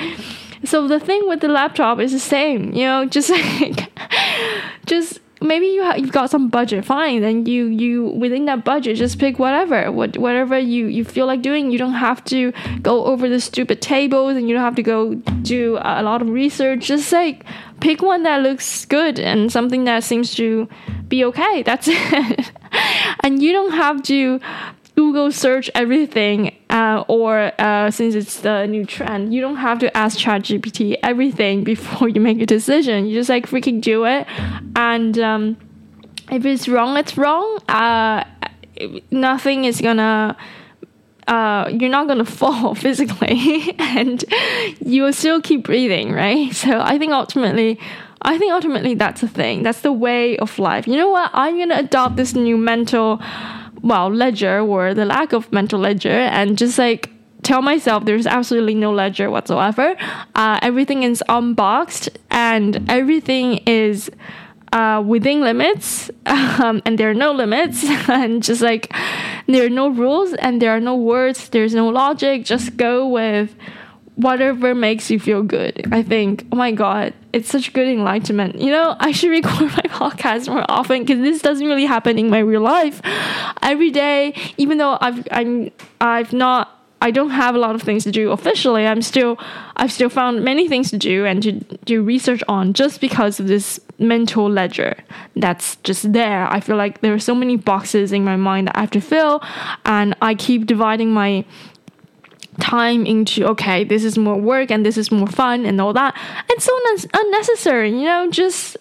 so 0.67 0.87
the 0.89 1.01
thing 1.01 1.29
with 1.29 1.41
the 1.41 1.49
laptop 1.49 2.01
is 2.01 2.13
the 2.13 2.19
same, 2.19 2.73
you 2.73 2.85
know, 2.85 3.05
just 3.17 3.31
like 3.31 3.91
just 4.87 5.21
maybe 5.41 5.67
you 5.67 5.83
have, 5.83 5.99
you've 5.99 6.13
got 6.13 6.31
some 6.31 6.49
budget 6.49 6.85
fine 6.85 7.21
then 7.21 7.45
you 7.45 7.67
you 7.67 8.07
within 8.07 8.47
that 8.47 8.65
budget 8.65 8.97
just 8.97 9.19
pick 9.19 9.39
whatever 9.39 9.93
what 9.93 10.17
whatever 10.17 10.59
you 10.59 10.87
you 10.87 11.05
feel 11.05 11.27
like 11.27 11.43
doing. 11.43 11.71
You 11.71 11.79
don't 11.79 11.95
have 11.95 12.25
to 12.27 12.53
go 12.83 13.05
over 13.05 13.29
the 13.29 13.41
stupid 13.41 13.81
tables 13.83 14.37
and 14.37 14.49
you 14.49 14.55
don't 14.55 14.65
have 14.65 14.77
to 14.77 14.83
go 14.83 15.15
do 15.15 15.79
a 15.83 16.03
lot 16.03 16.23
of 16.23 16.29
research. 16.29 16.87
Just 16.87 17.13
like 17.13 17.45
pick 17.81 18.03
one 18.03 18.23
that 18.23 18.43
looks 18.43 18.85
good 18.87 19.19
and 19.19 19.53
something 19.53 19.85
that 19.85 20.05
seems 20.05 20.35
to 20.37 20.69
be 21.09 21.25
okay. 21.25 21.63
That's 21.63 21.89
it. 21.91 22.53
And 23.23 23.43
you 23.43 23.53
don't 23.53 23.73
have 23.73 24.03
to 24.05 24.41
Google 24.97 25.31
search 25.31 25.71
everything, 25.75 26.57
uh, 26.71 27.05
or 27.07 27.53
uh, 27.61 27.91
since 27.91 28.15
it's 28.15 28.41
the 28.41 28.67
new 28.67 28.87
trend, 28.87 29.33
you 29.35 29.43
don't 29.43 29.57
have 29.57 29.79
to 29.81 29.95
ask 29.95 30.19
ChatGPT 30.19 30.97
everything 31.03 31.65
before 31.65 32.09
you 32.09 32.21
make 32.21 32.41
a 32.41 32.47
decision. 32.47 33.07
You 33.07 33.15
just 33.15 33.29
like 33.29 33.47
freaking 33.47 33.83
do 33.83 34.07
it, 34.07 34.27
and 34.75 35.19
um, 35.19 35.57
if 36.31 36.47
it's 36.47 36.67
wrong, 36.67 36.97
it's 36.97 37.19
wrong. 37.19 37.59
Uh, 37.69 38.25
nothing 39.11 39.67
is 39.67 39.83
gonna. 39.83 40.35
Uh, 41.29 41.69
you're 41.73 41.91
not 41.91 42.09
gonna 42.09 42.25
fall 42.41 42.75
physically, 42.75 43.75
and 43.79 44.25
you 44.81 45.03
will 45.03 45.13
still 45.13 45.43
keep 45.43 45.65
breathing, 45.65 46.13
right? 46.13 46.53
So 46.55 46.81
I 46.81 46.99
think 46.99 47.13
ultimately. 47.13 47.79
I 48.23 48.39
think 48.39 48.51
ultimately 48.51 48.95
that's 48.95 49.21
the 49.21 49.29
thing. 49.29 49.63
That's 49.63 49.83
the 49.83 49.93
way 49.93 50.37
of 50.39 50.59
life. 50.59 50.89
You 50.89 50.97
know 50.97 51.11
what? 51.11 51.31
I'm 51.35 51.59
gonna 51.59 51.77
adopt 51.77 52.17
this 52.17 52.35
new 52.35 52.57
mental 52.57 53.21
well 53.87 54.09
ledger 54.11 54.61
or 54.61 54.95
the 54.95 55.05
lack 55.05 55.33
of 55.33 55.51
mental 55.53 55.79
ledger 55.79 56.11
and 56.11 56.59
just 56.59 56.79
like 56.79 57.11
tell 57.43 57.63
myself 57.63 58.05
there's 58.05 58.27
absolutely 58.27 58.75
no 58.75 58.93
ledger 58.93 59.31
whatsoever. 59.31 59.95
Uh, 60.35 60.59
everything 60.63 61.05
is 61.05 61.23
unboxed 61.29 62.09
and 62.31 62.91
everything 62.91 63.59
is 63.67 64.11
uh, 64.73 65.03
within 65.07 65.41
limits 65.41 66.11
um, 66.27 66.83
and 66.85 66.99
there 66.99 67.09
are 67.09 67.15
no 67.15 67.33
limits 67.33 67.85
and 68.09 68.43
just 68.43 68.61
like 68.63 68.93
there 69.47 69.65
are 69.65 69.71
no 69.71 69.89
rules 69.89 70.35
and 70.35 70.61
there 70.61 70.73
are 70.75 70.81
no 70.81 70.97
words 70.97 71.49
there's 71.51 71.75
no 71.75 71.89
logic. 71.89 72.45
Just 72.45 72.77
go 72.77 73.07
with 73.07 73.55
whatever 74.17 74.75
makes 74.75 75.11
you 75.11 75.21
feel 75.21 75.43
good. 75.43 75.87
I 75.93 76.03
think, 76.03 76.47
oh 76.51 76.57
my 76.57 76.73
God, 76.73 77.15
it's 77.37 77.51
such 77.51 77.75
good 77.75 77.87
enlightenment. 77.87 78.59
You 78.59 78.71
know, 78.71 78.97
I 78.99 79.13
should 79.13 79.31
record 79.31 79.71
my 79.81 79.89
podcast 80.01 80.49
more 80.49 80.65
often 80.71 81.03
because 81.03 81.21
this 81.21 81.43
doesn't 81.43 81.67
really 81.67 81.85
happen 81.85 82.19
in 82.19 82.31
my 82.31 82.39
real 82.39 82.63
life. 82.63 83.03
Every 83.61 83.91
day, 83.91 84.35
even 84.57 84.79
though 84.79 84.97
I've 85.03 85.29
I'm 85.31 85.71
I've 86.01 86.33
not 86.33 86.73
I 87.03 87.11
don't 87.11 87.31
have 87.31 87.55
a 87.55 87.59
lot 87.59 87.75
of 87.75 87.83
things 87.83 88.05
to 88.05 88.11
do 88.11 88.33
officially. 88.33 88.87
I'm 88.87 89.03
still 89.03 89.39
I've 89.77 89.93
still 89.93 90.09
found 90.09 90.45
many 90.45 90.67
things 90.67 90.91
to 90.93 90.97
do 90.97 91.27
and 91.27 91.43
to 91.43 91.53
do 91.85 92.03
research 92.03 92.43
on 92.49 92.73
just 92.73 93.03
because 93.03 93.39
of 93.39 93.49
this 93.49 93.79
mental 93.99 94.49
ledger 94.49 94.97
that's 95.37 95.77
just 95.77 96.15
there. 96.15 96.51
I 96.51 96.61
feel 96.61 96.77
like 96.77 97.03
there 97.03 97.13
are 97.13 97.19
so 97.19 97.35
many 97.35 97.57
boxes 97.57 98.13
in 98.13 98.25
my 98.25 98.37
mind 98.37 98.69
that 98.69 98.79
I 98.79 98.81
have 98.81 98.91
to 98.93 99.01
fill 99.03 99.43
and 99.85 100.17
I 100.23 100.35
keep 100.35 100.65
dividing 100.65 101.13
my 101.13 101.45
time 102.61 103.05
into 103.05 103.45
okay 103.47 103.85
this 103.85 104.03
is 104.05 104.17
more 104.17 104.37
work 104.37 104.71
and 104.71 104.85
this 104.85 104.97
is 104.97 105.11
more 105.11 105.27
fun 105.27 105.65
and 105.67 105.81
all 105.81 105.93
that. 105.93 106.17
It's 106.51 106.65
so 106.65 106.75
un- 106.89 107.11
unnecessary 107.27 107.91
you 107.91 108.05
know 108.05 108.31
just 108.31 108.77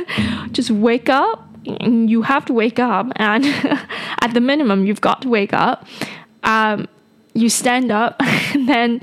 just 0.52 0.70
wake 0.70 1.08
up. 1.08 1.46
You 1.64 2.22
have 2.22 2.46
to 2.46 2.52
wake 2.52 2.78
up 2.78 3.12
and 3.16 3.44
at 4.22 4.32
the 4.32 4.40
minimum 4.40 4.86
you've 4.86 5.00
got 5.00 5.22
to 5.22 5.28
wake 5.28 5.52
up. 5.52 5.86
Um, 6.42 6.88
you 7.34 7.48
stand 7.48 7.90
up, 7.92 8.20
then 8.66 9.00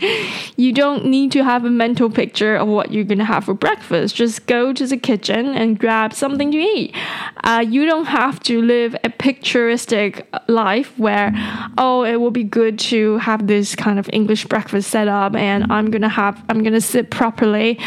you 0.56 0.74
don't 0.74 1.06
need 1.06 1.32
to 1.32 1.44
have 1.44 1.66
a 1.66 1.70
mental 1.70 2.10
picture 2.10 2.56
of 2.56 2.68
what 2.68 2.92
you're 2.92 3.04
gonna 3.04 3.26
have 3.26 3.46
for 3.46 3.54
breakfast. 3.54 4.16
Just 4.16 4.46
go 4.46 4.74
to 4.74 4.88
the 4.88 4.98
kitchen 4.98 5.48
and 5.48 5.80
grab 5.80 6.14
something 6.14 6.52
to 6.52 6.58
eat. 6.58 6.96
Uh, 7.44 7.66
you 7.68 7.86
don't 7.86 8.06
have 8.06 8.40
to 8.42 8.62
live 8.62 8.96
a 9.04 9.10
picturesque 9.10 10.22
life 10.48 10.98
where, 10.98 11.32
oh, 11.78 12.04
it 12.04 12.18
will 12.18 12.32
be 12.32 12.44
good 12.44 12.80
to 12.80 13.18
have 13.18 13.48
this 13.48 13.76
kind 13.76 14.00
of 14.00 14.10
English 14.14 14.46
breakfast 14.46 14.90
set 14.90 15.08
up 15.08 15.36
and 15.36 15.72
I'm 15.72 15.92
gonna 15.92 16.10
have, 16.10 16.44
I'm 16.50 16.64
gonna 16.64 16.82
sit 16.82 17.10
properly 17.10 17.80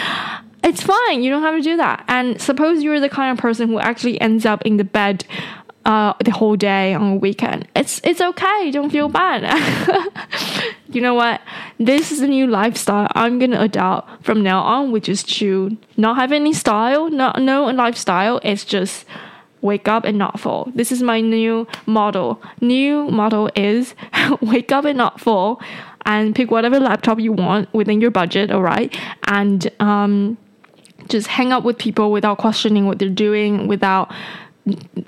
it's 0.62 0.83
fine. 0.83 1.23
You 1.23 1.31
don't 1.31 1.42
have 1.42 1.57
to 1.57 1.62
do 1.62 1.77
that. 1.79 2.05
And 2.07 2.40
suppose 2.40 2.83
you're 2.83 3.01
the 3.01 3.09
kind 3.09 3.33
of 3.33 3.40
person 3.40 3.68
who 3.68 3.81
actually 3.81 4.20
ends 4.20 4.44
up 4.44 4.62
in 4.62 4.77
the 4.77 4.85
bed 4.85 5.25
uh, 5.85 6.12
the 6.25 6.31
whole 6.31 6.57
day 6.57 6.94
on 6.94 7.12
a 7.12 7.16
weekend. 7.16 7.66
It's 7.75 8.01
it's 8.05 8.20
okay. 8.20 8.70
Don't 8.70 8.90
feel 8.90 9.09
bad. 9.09 9.42
you 10.88 11.00
know 11.00 11.15
what? 11.15 11.40
This 11.79 12.13
is 12.13 12.21
a 12.21 12.29
new 12.29 12.46
lifestyle 12.46 13.08
I'm 13.15 13.38
gonna 13.38 13.61
adopt 13.61 14.25
from 14.25 14.42
now 14.42 14.61
on, 14.63 14.92
which 14.92 15.08
is 15.08 15.23
to 15.25 15.77
not 15.96 16.17
have 16.17 16.33
any 16.33 16.52
style, 16.52 17.11
not 17.11 17.40
no 17.40 17.65
lifestyle. 17.67 18.40
It's 18.42 18.65
just 18.65 19.04
wake 19.63 19.88
up 19.88 20.04
and 20.04 20.17
not 20.19 20.40
fall. 20.40 20.71
This 20.75 20.90
is 20.90 21.02
my 21.02 21.21
new 21.21 21.67
model. 21.87 22.42
New 22.61 23.11
model 23.11 23.50
is 23.54 23.94
wake 24.40 24.73
up 24.73 24.85
and 24.85 24.96
not 24.96 25.21
fall, 25.21 25.61
and 26.06 26.35
pick 26.35 26.50
whatever 26.50 26.81
laptop 26.81 27.21
you 27.21 27.33
want 27.33 27.73
within 27.75 28.00
your 28.00 28.11
budget. 28.11 28.50
All 28.50 28.63
right, 28.63 28.96
and 29.25 29.71
um, 29.81 30.38
just 31.08 31.27
hang 31.27 31.52
out 31.52 31.65
with 31.65 31.79
people 31.79 32.13
without 32.13 32.38
questioning 32.38 32.87
what 32.87 32.98
they're 32.98 33.08
doing, 33.08 33.69
without 33.69 34.13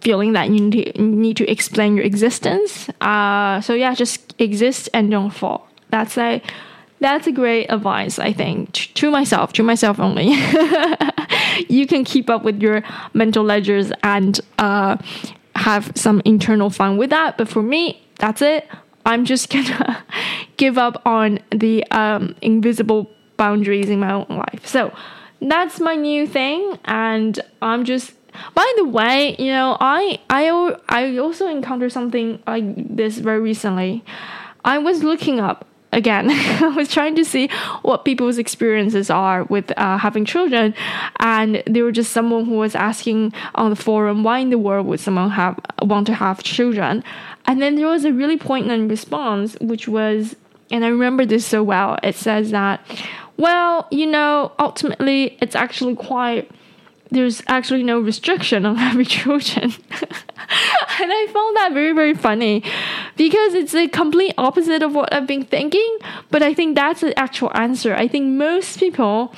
feeling 0.00 0.32
that 0.32 0.50
you 0.50 0.60
need 0.60 0.94
to, 0.94 1.02
need 1.02 1.36
to 1.36 1.50
explain 1.50 1.96
your 1.96 2.04
existence. 2.04 2.88
Uh, 3.00 3.60
so 3.60 3.74
yeah, 3.74 3.94
just 3.94 4.34
exist 4.38 4.88
and 4.94 5.10
don't 5.10 5.30
fall. 5.30 5.68
That's 5.90 6.16
like 6.16 6.44
that's 7.00 7.26
a 7.26 7.32
great 7.32 7.66
advice, 7.66 8.18
I 8.18 8.32
think, 8.32 8.72
to 8.72 9.10
myself, 9.10 9.52
to 9.54 9.62
myself 9.62 9.98
only. 9.98 10.28
you 11.68 11.86
can 11.86 12.04
keep 12.04 12.30
up 12.30 12.44
with 12.44 12.62
your 12.62 12.82
mental 13.12 13.42
ledgers 13.42 13.92
and 14.04 14.40
uh, 14.58 14.96
have 15.56 15.92
some 15.96 16.22
internal 16.24 16.70
fun 16.70 16.96
with 16.96 17.10
that. 17.10 17.36
But 17.36 17.48
for 17.48 17.62
me, 17.62 18.06
that's 18.18 18.40
it. 18.40 18.68
I'm 19.04 19.24
just 19.24 19.50
gonna 19.52 20.04
give 20.56 20.78
up 20.78 21.02
on 21.04 21.40
the 21.50 21.84
um, 21.90 22.36
invisible 22.40 23.10
boundaries 23.36 23.88
in 23.88 23.98
my 23.98 24.12
own 24.12 24.26
life. 24.28 24.64
So 24.66 24.94
that's 25.40 25.80
my 25.80 25.96
new 25.96 26.26
thing, 26.26 26.78
and 26.84 27.38
I'm 27.60 27.84
just. 27.84 28.12
By 28.54 28.72
the 28.76 28.84
way, 28.84 29.36
you 29.38 29.52
know, 29.52 29.76
I 29.80 30.18
I 30.30 30.76
I 30.88 31.18
also 31.18 31.48
encountered 31.48 31.92
something 31.92 32.42
like 32.46 32.96
this 32.96 33.18
very 33.18 33.40
recently. 33.40 34.04
I 34.64 34.78
was 34.78 35.02
looking 35.02 35.40
up 35.40 35.66
again. 35.92 36.30
I 36.30 36.68
was 36.68 36.90
trying 36.90 37.14
to 37.16 37.24
see 37.24 37.48
what 37.82 38.04
people's 38.04 38.38
experiences 38.38 39.10
are 39.10 39.44
with 39.44 39.72
uh, 39.76 39.98
having 39.98 40.24
children, 40.24 40.74
and 41.20 41.62
there 41.66 41.84
was 41.84 41.94
just 41.94 42.12
someone 42.12 42.46
who 42.46 42.56
was 42.56 42.74
asking 42.74 43.32
on 43.54 43.70
the 43.70 43.76
forum, 43.76 44.24
"Why 44.24 44.38
in 44.38 44.50
the 44.50 44.58
world 44.58 44.86
would 44.86 45.00
someone 45.00 45.30
have 45.30 45.60
want 45.82 46.06
to 46.08 46.14
have 46.14 46.42
children?" 46.42 47.04
And 47.46 47.60
then 47.60 47.74
there 47.76 47.88
was 47.88 48.04
a 48.04 48.12
really 48.12 48.36
poignant 48.36 48.88
response, 48.88 49.56
which 49.60 49.88
was, 49.88 50.36
and 50.70 50.84
I 50.84 50.88
remember 50.88 51.26
this 51.26 51.44
so 51.44 51.62
well. 51.62 51.98
It 52.02 52.14
says 52.14 52.52
that, 52.52 52.80
well, 53.36 53.88
you 53.90 54.06
know, 54.06 54.52
ultimately, 54.58 55.36
it's 55.40 55.56
actually 55.56 55.96
quite 55.96 56.48
there's 57.12 57.42
actually 57.46 57.82
no 57.82 58.00
restriction 58.00 58.66
on 58.66 58.76
having 58.86 59.04
children. 59.04 59.64
and 59.92 61.12
I 61.12 61.26
found 61.32 61.56
that 61.56 61.70
very, 61.72 61.92
very 61.92 62.14
funny 62.14 62.64
because 63.16 63.54
it's 63.54 63.72
the 63.72 63.88
complete 63.88 64.34
opposite 64.38 64.82
of 64.82 64.94
what 64.94 65.12
I've 65.12 65.26
been 65.26 65.44
thinking. 65.44 65.98
But 66.30 66.42
I 66.42 66.54
think 66.54 66.74
that's 66.74 67.00
the 67.00 67.18
actual 67.18 67.50
answer. 67.54 67.94
I 67.94 68.08
think 68.08 68.26
most 68.26 68.78
people 68.78 69.34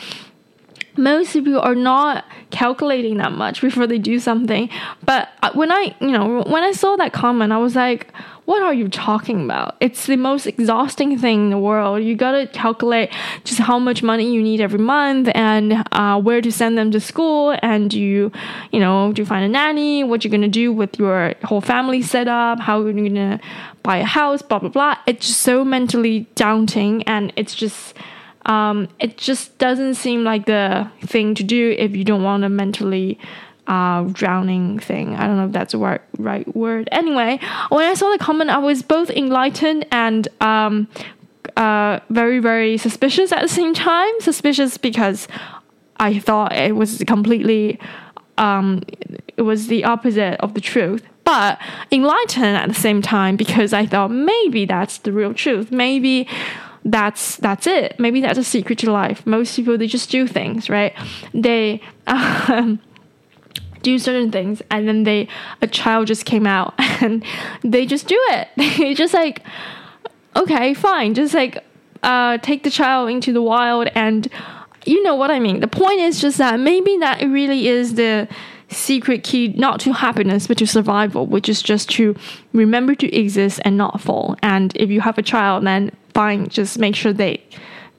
most 0.96 1.32
people 1.32 1.58
are 1.58 1.74
not 1.74 2.24
calculating 2.50 3.16
that 3.16 3.32
much 3.32 3.60
before 3.60 3.84
they 3.86 3.98
do 3.98 4.20
something. 4.20 4.70
But 5.04 5.28
uh, 5.42 5.50
when 5.52 5.72
I, 5.72 5.94
you 6.00 6.12
know, 6.12 6.42
when 6.46 6.62
I 6.62 6.70
saw 6.70 6.94
that 6.96 7.12
comment, 7.12 7.52
I 7.52 7.58
was 7.58 7.74
like, 7.74 8.12
what 8.44 8.62
are 8.62 8.74
you 8.74 8.88
talking 8.88 9.44
about? 9.44 9.76
It's 9.80 10.06
the 10.06 10.16
most 10.16 10.46
exhausting 10.46 11.18
thing 11.18 11.44
in 11.44 11.50
the 11.50 11.58
world. 11.58 12.02
You 12.02 12.14
gotta 12.14 12.46
calculate 12.46 13.10
just 13.44 13.60
how 13.60 13.78
much 13.78 14.02
money 14.02 14.32
you 14.32 14.42
need 14.42 14.60
every 14.60 14.78
month 14.78 15.30
and 15.34 15.84
uh, 15.92 16.20
where 16.20 16.42
to 16.42 16.52
send 16.52 16.76
them 16.76 16.90
to 16.90 17.00
school, 17.00 17.56
and 17.62 17.92
you, 17.92 18.30
you 18.70 18.80
know, 18.80 19.12
to 19.14 19.24
find 19.24 19.44
a 19.44 19.48
nanny, 19.48 20.04
what 20.04 20.24
you're 20.24 20.30
gonna 20.30 20.48
do 20.48 20.72
with 20.72 20.98
your 20.98 21.34
whole 21.44 21.60
family 21.60 22.02
set 22.02 22.28
up? 22.28 22.60
how 22.60 22.80
you're 22.80 22.92
gonna 22.92 23.40
buy 23.82 23.98
a 23.98 24.04
house, 24.04 24.42
blah 24.42 24.58
blah 24.58 24.68
blah. 24.68 24.96
It's 25.06 25.26
just 25.26 25.40
so 25.40 25.64
mentally 25.64 26.26
daunting, 26.34 27.02
and 27.04 27.32
it's 27.36 27.54
just 27.54 27.94
um, 28.46 28.88
it 29.00 29.16
just 29.16 29.56
doesn't 29.58 29.94
seem 29.94 30.24
like 30.24 30.46
the 30.46 30.90
thing 31.00 31.34
to 31.36 31.42
do 31.42 31.74
if 31.78 31.96
you 31.96 32.04
don't 32.04 32.22
want 32.22 32.42
to 32.42 32.48
mentally 32.48 33.18
uh, 33.66 34.02
drowning 34.04 34.78
thing. 34.78 35.14
I 35.16 35.26
don't 35.26 35.36
know 35.36 35.46
if 35.46 35.52
that's 35.52 35.72
the 35.72 35.78
right, 35.78 36.00
right 36.18 36.54
word. 36.54 36.88
Anyway, 36.92 37.38
when 37.70 37.86
I 37.86 37.94
saw 37.94 38.10
the 38.10 38.18
comment, 38.18 38.50
I 38.50 38.58
was 38.58 38.82
both 38.82 39.10
enlightened 39.10 39.86
and 39.90 40.28
um, 40.40 40.88
uh, 41.56 42.00
very, 42.10 42.40
very 42.40 42.76
suspicious 42.76 43.32
at 43.32 43.42
the 43.42 43.48
same 43.48 43.74
time. 43.74 44.12
Suspicious 44.20 44.76
because 44.76 45.28
I 45.98 46.18
thought 46.18 46.52
it 46.52 46.76
was 46.76 47.02
completely, 47.06 47.78
um, 48.38 48.82
it 49.36 49.42
was 49.42 49.68
the 49.68 49.84
opposite 49.84 50.40
of 50.40 50.54
the 50.54 50.60
truth. 50.60 51.04
But 51.24 51.58
enlightened 51.90 52.56
at 52.56 52.68
the 52.68 52.74
same 52.74 53.00
time 53.00 53.36
because 53.36 53.72
I 53.72 53.86
thought 53.86 54.10
maybe 54.10 54.66
that's 54.66 54.98
the 54.98 55.10
real 55.10 55.32
truth. 55.32 55.72
Maybe 55.72 56.28
that's 56.84 57.36
that's 57.36 57.66
it. 57.66 57.98
Maybe 57.98 58.20
that's 58.20 58.38
a 58.38 58.44
secret 58.44 58.78
to 58.80 58.92
life. 58.92 59.26
Most 59.26 59.56
people 59.56 59.78
they 59.78 59.86
just 59.86 60.10
do 60.10 60.26
things, 60.26 60.68
right? 60.68 60.94
They 61.32 61.80
um, 62.06 62.78
do 63.84 63.98
certain 63.98 64.32
things, 64.32 64.62
and 64.70 64.88
then 64.88 65.04
they 65.04 65.28
a 65.62 65.66
child 65.66 66.08
just 66.08 66.24
came 66.24 66.46
out, 66.46 66.74
and 66.78 67.24
they 67.62 67.86
just 67.86 68.08
do 68.08 68.18
it. 68.30 68.48
They 68.78 68.94
just 68.94 69.14
like, 69.14 69.42
okay, 70.34 70.74
fine, 70.74 71.14
just 71.14 71.34
like 71.34 71.62
uh, 72.02 72.38
take 72.38 72.64
the 72.64 72.70
child 72.70 73.10
into 73.10 73.32
the 73.32 73.42
wild, 73.42 73.88
and 73.94 74.28
you 74.84 75.02
know 75.02 75.14
what 75.14 75.30
I 75.30 75.38
mean. 75.38 75.60
The 75.60 75.68
point 75.68 76.00
is 76.00 76.20
just 76.20 76.38
that 76.38 76.58
maybe 76.58 76.98
that 76.98 77.22
really 77.22 77.68
is 77.68 77.94
the 77.94 78.28
secret 78.68 79.22
key 79.22 79.48
not 79.56 79.78
to 79.78 79.92
happiness 79.92 80.46
but 80.48 80.58
to 80.58 80.66
survival 80.66 81.26
which 81.26 81.48
is 81.48 81.62
just 81.62 81.88
to 81.88 82.16
remember 82.52 82.94
to 82.94 83.14
exist 83.14 83.60
and 83.64 83.76
not 83.76 84.00
fall 84.00 84.36
and 84.42 84.74
if 84.76 84.90
you 84.90 85.00
have 85.00 85.16
a 85.16 85.22
child 85.22 85.64
then 85.64 85.92
fine 86.12 86.48
just 86.48 86.78
make 86.78 86.96
sure 86.96 87.12
they 87.12 87.40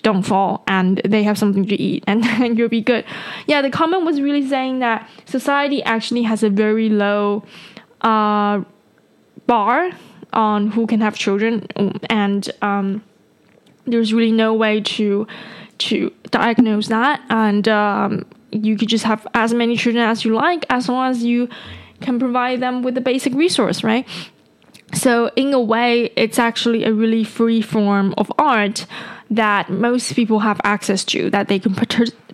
don't 0.05 0.21
fall 0.21 0.63
and 0.67 1.01
they 1.03 1.23
have 1.23 1.35
something 1.35 1.65
to 1.65 1.75
eat 1.81 2.03
and, 2.07 2.23
and 2.25 2.57
you'll 2.59 2.69
be 2.69 2.85
good 2.93 3.03
yeah 3.47 3.61
the 3.61 3.71
comment 3.71 4.05
was 4.05 4.21
really 4.21 4.47
saying 4.47 4.77
that 4.79 5.09
society 5.25 5.81
actually 5.83 6.21
has 6.21 6.43
a 6.43 6.49
very 6.49 6.89
low 6.89 7.43
uh, 8.01 8.61
bar 9.47 9.91
on 10.31 10.67
who 10.71 10.85
can 10.85 11.01
have 11.01 11.15
children 11.17 11.67
and 12.09 12.51
um, 12.61 13.03
there's 13.85 14.13
really 14.13 14.31
no 14.31 14.53
way 14.53 14.79
to 14.79 15.25
to 15.79 16.13
diagnose 16.29 16.87
that 16.87 17.19
and 17.29 17.67
um, 17.67 18.25
you 18.51 18.77
could 18.77 18.87
just 18.87 19.05
have 19.05 19.25
as 19.33 19.53
many 19.53 19.75
children 19.75 20.03
as 20.03 20.23
you 20.23 20.35
like 20.35 20.65
as 20.69 20.87
long 20.87 21.09
as 21.09 21.23
you 21.23 21.49
can 22.01 22.19
provide 22.19 22.59
them 22.59 22.83
with 22.83 22.93
the 22.95 23.01
basic 23.01 23.33
resource, 23.33 23.83
right? 23.83 24.07
So, 24.95 25.29
in 25.35 25.53
a 25.53 25.59
way, 25.59 26.11
it's 26.15 26.39
actually 26.39 26.85
a 26.85 26.93
really 26.93 27.23
free 27.23 27.61
form 27.61 28.13
of 28.17 28.31
art 28.37 28.85
that 29.29 29.69
most 29.69 30.15
people 30.15 30.39
have 30.39 30.59
access 30.63 31.03
to, 31.05 31.29
that 31.31 31.47
they 31.47 31.59
can 31.59 31.75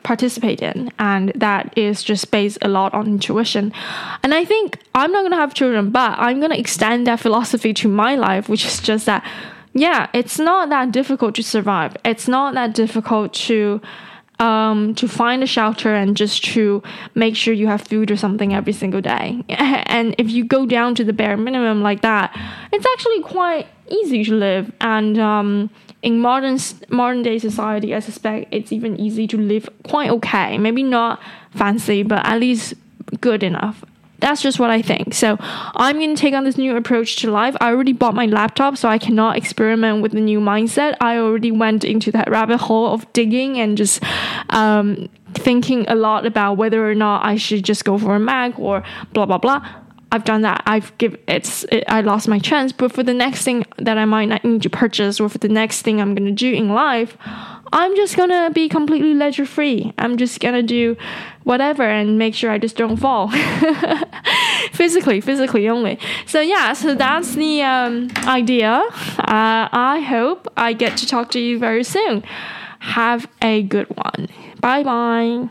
participate 0.04 0.62
in, 0.62 0.92
and 1.00 1.32
that 1.36 1.76
is 1.78 2.04
just 2.04 2.32
based 2.32 2.60
a 2.62 2.68
lot 2.68 2.94
on 2.94 3.08
intuition. 3.08 3.74
And 4.24 4.34
I 4.34 4.46
think 4.46 4.78
I'm 4.94 5.12
not 5.12 5.24
gonna 5.24 5.38
have 5.38 5.54
children, 5.54 5.90
but 5.90 6.18
I'm 6.20 6.40
gonna 6.40 6.56
extend 6.56 7.08
that 7.08 7.20
philosophy 7.20 7.74
to 7.74 7.88
my 7.88 8.16
life, 8.16 8.48
which 8.48 8.66
is 8.66 8.80
just 8.80 9.06
that, 9.06 9.26
yeah, 9.74 10.08
it's 10.14 10.38
not 10.38 10.70
that 10.70 10.92
difficult 10.92 11.36
to 11.36 11.44
survive. 11.44 11.98
It's 12.06 12.28
not 12.28 12.54
that 12.54 12.76
difficult 12.76 13.34
to 13.48 13.82
um, 14.42 14.96
to 14.96 15.08
find 15.08 15.44
a 15.44 15.46
shelter 15.46 15.94
and 15.94 16.18
just 16.18 16.44
to 16.44 16.82
make 17.14 17.36
sure 17.36 17.54
you 17.54 17.68
have 17.68 17.82
food 17.82 18.10
or 18.10 18.18
something 18.18 18.54
every 18.54 18.74
single 18.74 19.00
day. 19.00 19.44
and 19.50 20.16
if 20.18 20.32
you 20.32 20.44
go 20.44 20.66
down 20.66 20.96
to 20.96 21.04
the 21.04 21.14
bare 21.14 21.38
minimum 21.38 21.82
like 21.82 22.02
that, 22.02 22.36
it's 22.74 22.86
actually 22.94 23.22
quite 23.22 23.68
easy 23.88 24.24
to 24.26 24.34
live. 24.34 24.72
And 24.82 25.20
um, 25.20 25.70
in 26.02 26.20
modern 26.20 26.58
modern 26.90 27.22
day 27.22 27.38
society, 27.38 27.94
I 27.94 28.00
suspect 28.00 28.48
it's 28.52 28.72
even 28.72 29.00
easy 29.00 29.28
to 29.28 29.38
live 29.38 29.70
quite 29.84 30.10
okay. 30.10 30.58
Maybe 30.58 30.82
not 30.82 31.22
fancy, 31.52 32.02
but 32.02 32.26
at 32.26 32.40
least 32.40 32.74
good 33.22 33.44
enough. 33.44 33.86
That's 34.22 34.42
just 34.42 34.60
what 34.60 34.70
I 34.70 34.82
think. 34.82 35.14
So 35.14 35.38
I'm 35.40 35.98
going 35.98 36.16
to 36.16 36.20
take 36.20 36.34
on 36.34 36.44
this 36.44 36.58
new 36.58 36.76
approach 36.76 37.18
to 37.18 37.32
life. 37.32 37.56
I 37.60 37.72
already 37.72 37.92
bought 37.92 38.14
my 38.14 38.28
laptop, 38.28 38.78
so 38.78 38.88
I 38.88 39.00
cannot 39.00 39.36
experiment 39.36 40.02
with 40.02 40.14
the 40.14 40.22
new 40.22 40.40
mindset. 40.40 40.96
I 41.02 41.18
already 41.18 41.52
went 41.52 41.84
into 41.84 42.12
that 42.12 42.30
rabbit 42.30 42.60
hole 42.60 42.94
of 42.94 43.12
digging 43.14 43.60
and 43.60 43.76
just 43.76 44.02
um, 44.52 45.10
thinking 45.34 45.86
a 45.90 45.96
lot 45.96 46.26
about 46.26 46.54
whether 46.54 46.88
or 46.90 46.96
not 46.96 47.26
I 47.26 47.36
should 47.36 47.66
just 47.66 47.84
go 47.84 47.98
for 47.98 48.16
a 48.16 48.20
Mac 48.20 48.58
or 48.60 48.84
blah 49.12 49.26
blah 49.26 49.40
blah. 49.40 49.68
I've 50.12 50.26
done 50.26 50.42
that. 50.42 50.62
I've 50.66 50.96
give 50.98 51.18
it's 51.28 51.64
it, 51.72 51.86
I 51.88 52.02
lost 52.02 52.28
my 52.28 52.38
chance. 52.38 52.72
But 52.72 52.92
for 52.92 53.02
the 53.02 53.14
next 53.14 53.44
thing 53.44 53.66
that 53.78 53.98
I 53.98 54.06
might 54.06 54.26
not 54.26 54.44
need 54.44 54.62
to 54.64 54.70
purchase, 54.70 55.20
or 55.20 55.30
for 55.30 55.38
the 55.38 55.50
next 55.50 55.82
thing 55.82 56.00
I'm 56.00 56.14
gonna 56.14 56.32
do 56.32 56.52
in 56.52 56.70
life, 56.70 57.18
I'm 57.74 57.96
just 57.96 58.18
gonna 58.18 58.50
be 58.52 58.68
completely 58.68 59.14
ledger 59.14 59.46
free. 59.46 59.94
I'm 59.98 60.18
just 60.18 60.40
gonna 60.40 60.64
do 60.64 60.98
whatever 61.44 61.84
and 61.84 62.18
make 62.18 62.36
sure 62.36 62.52
I 62.52 62.58
just 62.58 62.76
don't 62.76 62.98
fall. 62.98 63.32
physically, 64.74 65.22
physically 65.22 65.70
only. 65.70 66.00
So 66.26 66.42
yeah, 66.42 66.74
so 66.74 66.96
that's 66.96 67.36
the 67.36 67.62
um, 67.62 68.10
idea. 68.28 68.72
Uh, 69.20 69.70
I 69.72 70.06
hope 70.08 70.52
I 70.58 70.74
get 70.74 70.98
to 70.98 71.08
talk 71.08 71.32
to 71.32 71.40
you 71.40 71.58
very 71.60 71.84
soon. 71.84 72.24
Have 72.80 73.28
a 73.42 73.64
good 73.64 73.88
one. 73.96 74.28
Bye 74.60 74.84
bye. 74.84 75.50